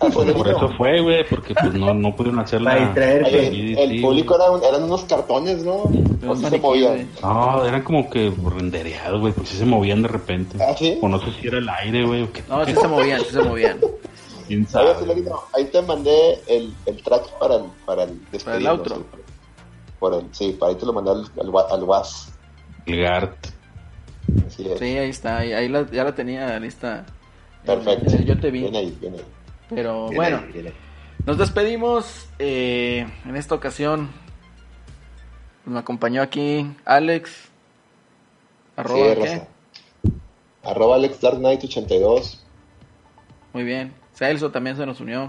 [0.02, 2.86] Pues por eso fue, güey, porque pues no, no pudieron hacer Para la...
[2.86, 3.30] distraerte.
[3.30, 5.92] Oye, el público era un- eran unos cartones, ¿no?
[6.28, 7.08] O sí se movían.
[7.22, 10.58] No, eran como que rendereados, güey, pues sí se movían de repente.
[10.62, 10.98] ¿Ah, sí?
[11.02, 12.44] O no sé si era el aire, güey, o qué.
[12.50, 13.80] No, sí se movían, sí se movían.
[14.48, 14.94] ¿Quién sabe?
[15.54, 18.96] Ahí te mandé el, el track para el, para el despedirnos, outro.
[18.96, 19.02] sí.
[20.00, 22.34] Por el, sí, para ahí te lo mandé al, al, wa- al WAS.
[22.88, 23.38] El Gart.
[24.48, 24.80] Así es.
[24.80, 27.06] Sí, ahí está, ahí, ahí la- ya la tenía lista.
[27.64, 28.16] Perfecto.
[28.16, 28.62] El Yo te vi.
[28.62, 29.26] Bien ahí, bien ahí.
[29.74, 30.74] Pero Bien bueno, ahí, bien ahí.
[31.26, 32.30] nos despedimos.
[32.40, 34.10] eh, en esta ocasión
[35.66, 37.50] me acompañó aquí Alex.
[38.76, 39.42] Arroba, Sí, ¿qué?
[40.64, 42.44] Arroba Alex Dark Knight 82.
[43.54, 43.94] Muy bien.
[44.14, 45.28] Celso también se nos unió.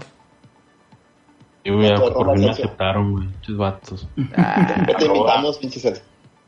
[1.63, 4.07] Y, güey, Otro por fin me aceptaron, güey, muchos vatos.
[4.35, 6.01] Ah, Ya te invitamos, pinche Celso.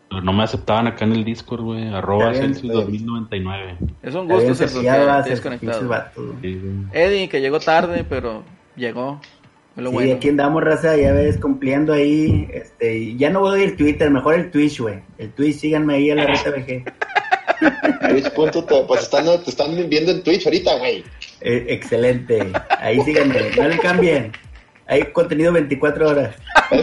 [0.10, 1.88] Pero no me aceptaban acá en el Discord, güey.
[1.94, 3.06] Arroba Celsius está bien.
[3.06, 3.78] 2099.
[4.04, 5.88] es un gusto Celso, que cerciado, estés pinches conectado.
[5.88, 6.54] vatos, güey.
[6.54, 6.62] Sí.
[6.94, 8.44] Eddie, que llegó tarde, pero
[8.76, 9.20] llegó.
[9.76, 10.16] Lo Sí, bueno.
[10.16, 12.48] aquí andamos, raza, ya ves, cumpliendo ahí.
[12.54, 15.00] Este, ya no voy a ir Twitter, mejor el Twitch, güey.
[15.18, 16.84] El Twitch, síganme ahí a la reta VG.
[18.10, 18.86] Twitch.tv.
[18.88, 21.04] Pues están, te están viendo en Twitch ahorita, güey.
[21.42, 22.52] Eh, excelente.
[22.80, 24.32] Ahí síganme, no le cambien.
[24.88, 26.36] Hay contenido 24 horas.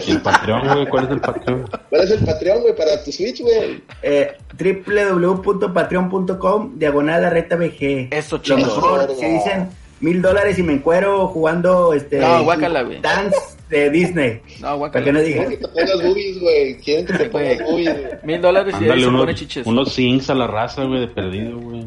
[0.05, 0.85] ¿Y el Patreon, güey?
[0.87, 1.69] ¿Cuál es el Patreon?
[1.89, 3.81] ¿Cuál es el Patreon, güey, para tu Switch, güey?
[4.01, 8.09] Eh, www.patreon.com diagonal la reta VG.
[8.11, 9.17] Eso, Lo chicos.
[9.19, 9.69] si dicen,
[10.01, 13.01] mil dólares y me encuero jugando este No, guácala, güey.
[13.01, 13.37] Dance
[13.69, 14.41] de Disney.
[14.61, 15.21] No, Para que no guácala.
[15.21, 15.45] digan.
[15.45, 16.77] Quieren que te pongas boobies, güey.
[16.77, 18.05] Quieren que te pongas boobies, güey.
[18.23, 19.67] Mil dólares y se pone unos, chiches.
[19.67, 21.85] unos zincs a la raza, güey, de perdido, güey.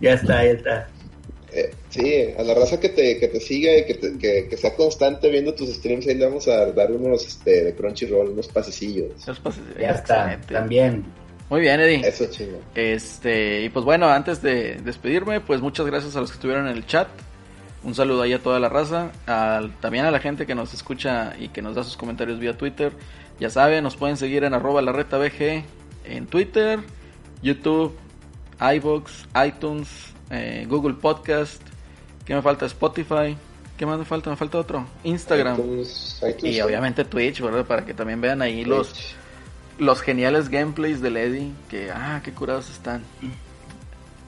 [0.00, 0.88] Ya está, ya está.
[1.54, 4.56] Eh, sí, a la raza que te, que te siga y que, te- que, que
[4.56, 8.48] sea constante viendo tus streams, ahí le vamos a dar unos este, de Crunchyroll, unos
[8.48, 9.10] pasecillos.
[9.18, 10.40] Esos pases- Ya está.
[10.50, 11.04] También.
[11.50, 12.00] Muy bien, Eddie.
[12.08, 12.58] Eso chingo.
[12.74, 16.76] Este, y pues bueno, antes de despedirme, pues muchas gracias a los que estuvieron en
[16.76, 17.08] el chat.
[17.84, 19.10] Un saludo ahí a toda la raza,
[19.80, 22.92] también a la gente que nos escucha y que nos da sus comentarios vía Twitter.
[23.40, 25.64] Ya saben, nos pueden seguir en arroba la reta BG
[26.06, 26.78] en Twitter,
[27.42, 27.92] YouTube,
[28.60, 29.10] iVoox,
[29.46, 29.88] iTunes,
[30.32, 31.62] eh, Google Podcast.
[32.24, 32.66] ¿Qué me falta?
[32.66, 33.36] Spotify.
[33.76, 34.30] ¿Qué más me falta?
[34.30, 34.86] Me falta otro.
[35.04, 35.56] Instagram.
[35.58, 37.64] iTunes- iTunes, Y obviamente Twitch, ¿verdad?
[37.64, 39.14] Para que también vean ahí los, Twitch.
[39.78, 41.50] los geniales gameplays del Eddie.
[41.70, 43.02] Que, ah, qué curados están.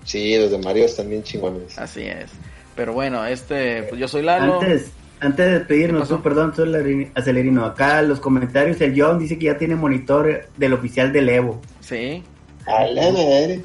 [0.05, 1.79] Sí, los de Mario están bien chingones.
[1.79, 2.31] Así es.
[2.77, 4.55] Pero bueno, este, pues yo soy Lalo.
[4.61, 4.91] Antes,
[5.21, 7.65] antes de ¿Qué despedirnos, tú, perdón, soy Acelerino.
[7.65, 11.61] Acá los comentarios, el John dice que ya tiene monitor del oficial del Evo.
[11.81, 12.23] Sí.
[12.67, 13.63] A la madre.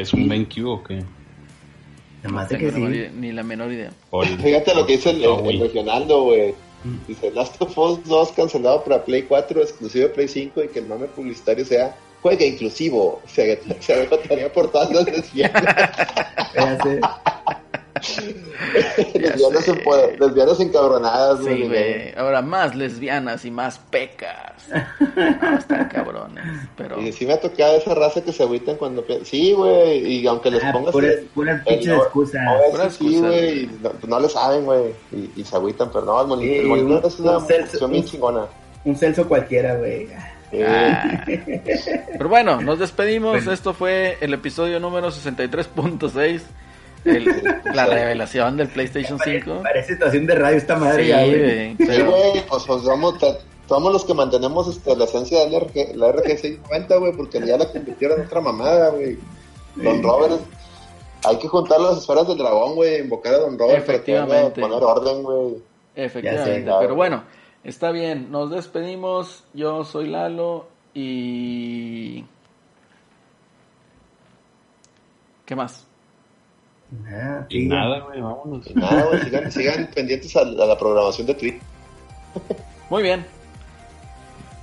[0.00, 1.02] ¿Es un BenQ o qué?
[2.22, 2.98] No tengo que la menor sí.
[2.98, 3.92] idea- ni la menor idea.
[4.12, 5.58] El- Fíjate lo que dice el, No, el, güey.
[5.60, 6.54] Regionaldo, güey.
[7.08, 10.78] Dice, Last of Us 2 cancelado para Play 4, exclusivo de Play 5 y que
[10.78, 13.20] el mame publicitario sea juega inclusivo.
[13.26, 15.04] Se, se agotaría por todas las
[19.14, 19.64] lesbianas.
[19.64, 20.16] Sé.
[20.18, 22.14] lesbianas, encabronadas, Sí, güey.
[22.16, 24.52] Ahora más lesbianas y más pecas.
[24.70, 26.44] No, están cabrones.
[26.76, 29.04] Pero Y sí me ha tocado esa raza que se agüitan cuando...
[29.24, 30.92] Sí, güey, y aunque les Ah, pongas...
[30.92, 32.42] puras, el- puras el pinches no- excusas.
[32.44, 34.82] no, sí, excusas, güey, no, pues no le saben, güey,
[35.12, 38.08] y, y se agüitan, pero no, el monitor, Sí, es una un Celso- bien un-
[38.08, 38.46] chingona.
[38.84, 40.08] Un Celso cualquiera, güey.
[40.64, 41.24] Ah.
[41.26, 43.32] Pero bueno, nos despedimos.
[43.34, 43.52] Bueno.
[43.52, 46.42] Esto fue el episodio número 63.6.
[47.06, 49.60] el- La revelación del PlayStation 5.
[49.62, 51.74] Parece situación de radio esta madre Sí, ya, güey.
[51.74, 53.38] güey, Sí, güey, pues, pues somos, ta-
[53.68, 57.56] somos los que mantenemos este, la esencia de la, RG, la RG690, güey, porque ya
[57.58, 59.18] la convirtieron en otra mamada, güey.
[59.76, 60.40] Don Robert,
[61.24, 64.60] hay que juntar las esferas del dragón, güey, invocar a Don Robert para Efectivamente.
[64.60, 65.54] poner orden, güey.
[65.94, 66.78] Efectivamente, Ya sé, claro.
[66.80, 67.24] pero bueno,
[67.64, 69.44] está bien, nos despedimos.
[69.54, 72.24] Yo soy Lalo y.
[75.44, 75.86] ¿Qué más?
[77.48, 77.66] Y sí.
[77.66, 78.74] nada, güey, vámonos.
[78.74, 81.60] Nada, güey, sigan, sigan pendientes a, a la programación de Twitch.
[82.90, 83.26] Muy bien.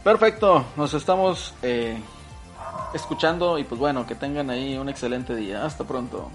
[0.04, 1.98] Perfecto, nos estamos eh,
[2.94, 5.66] escuchando y pues bueno, que tengan ahí un excelente día.
[5.66, 6.30] Hasta pronto.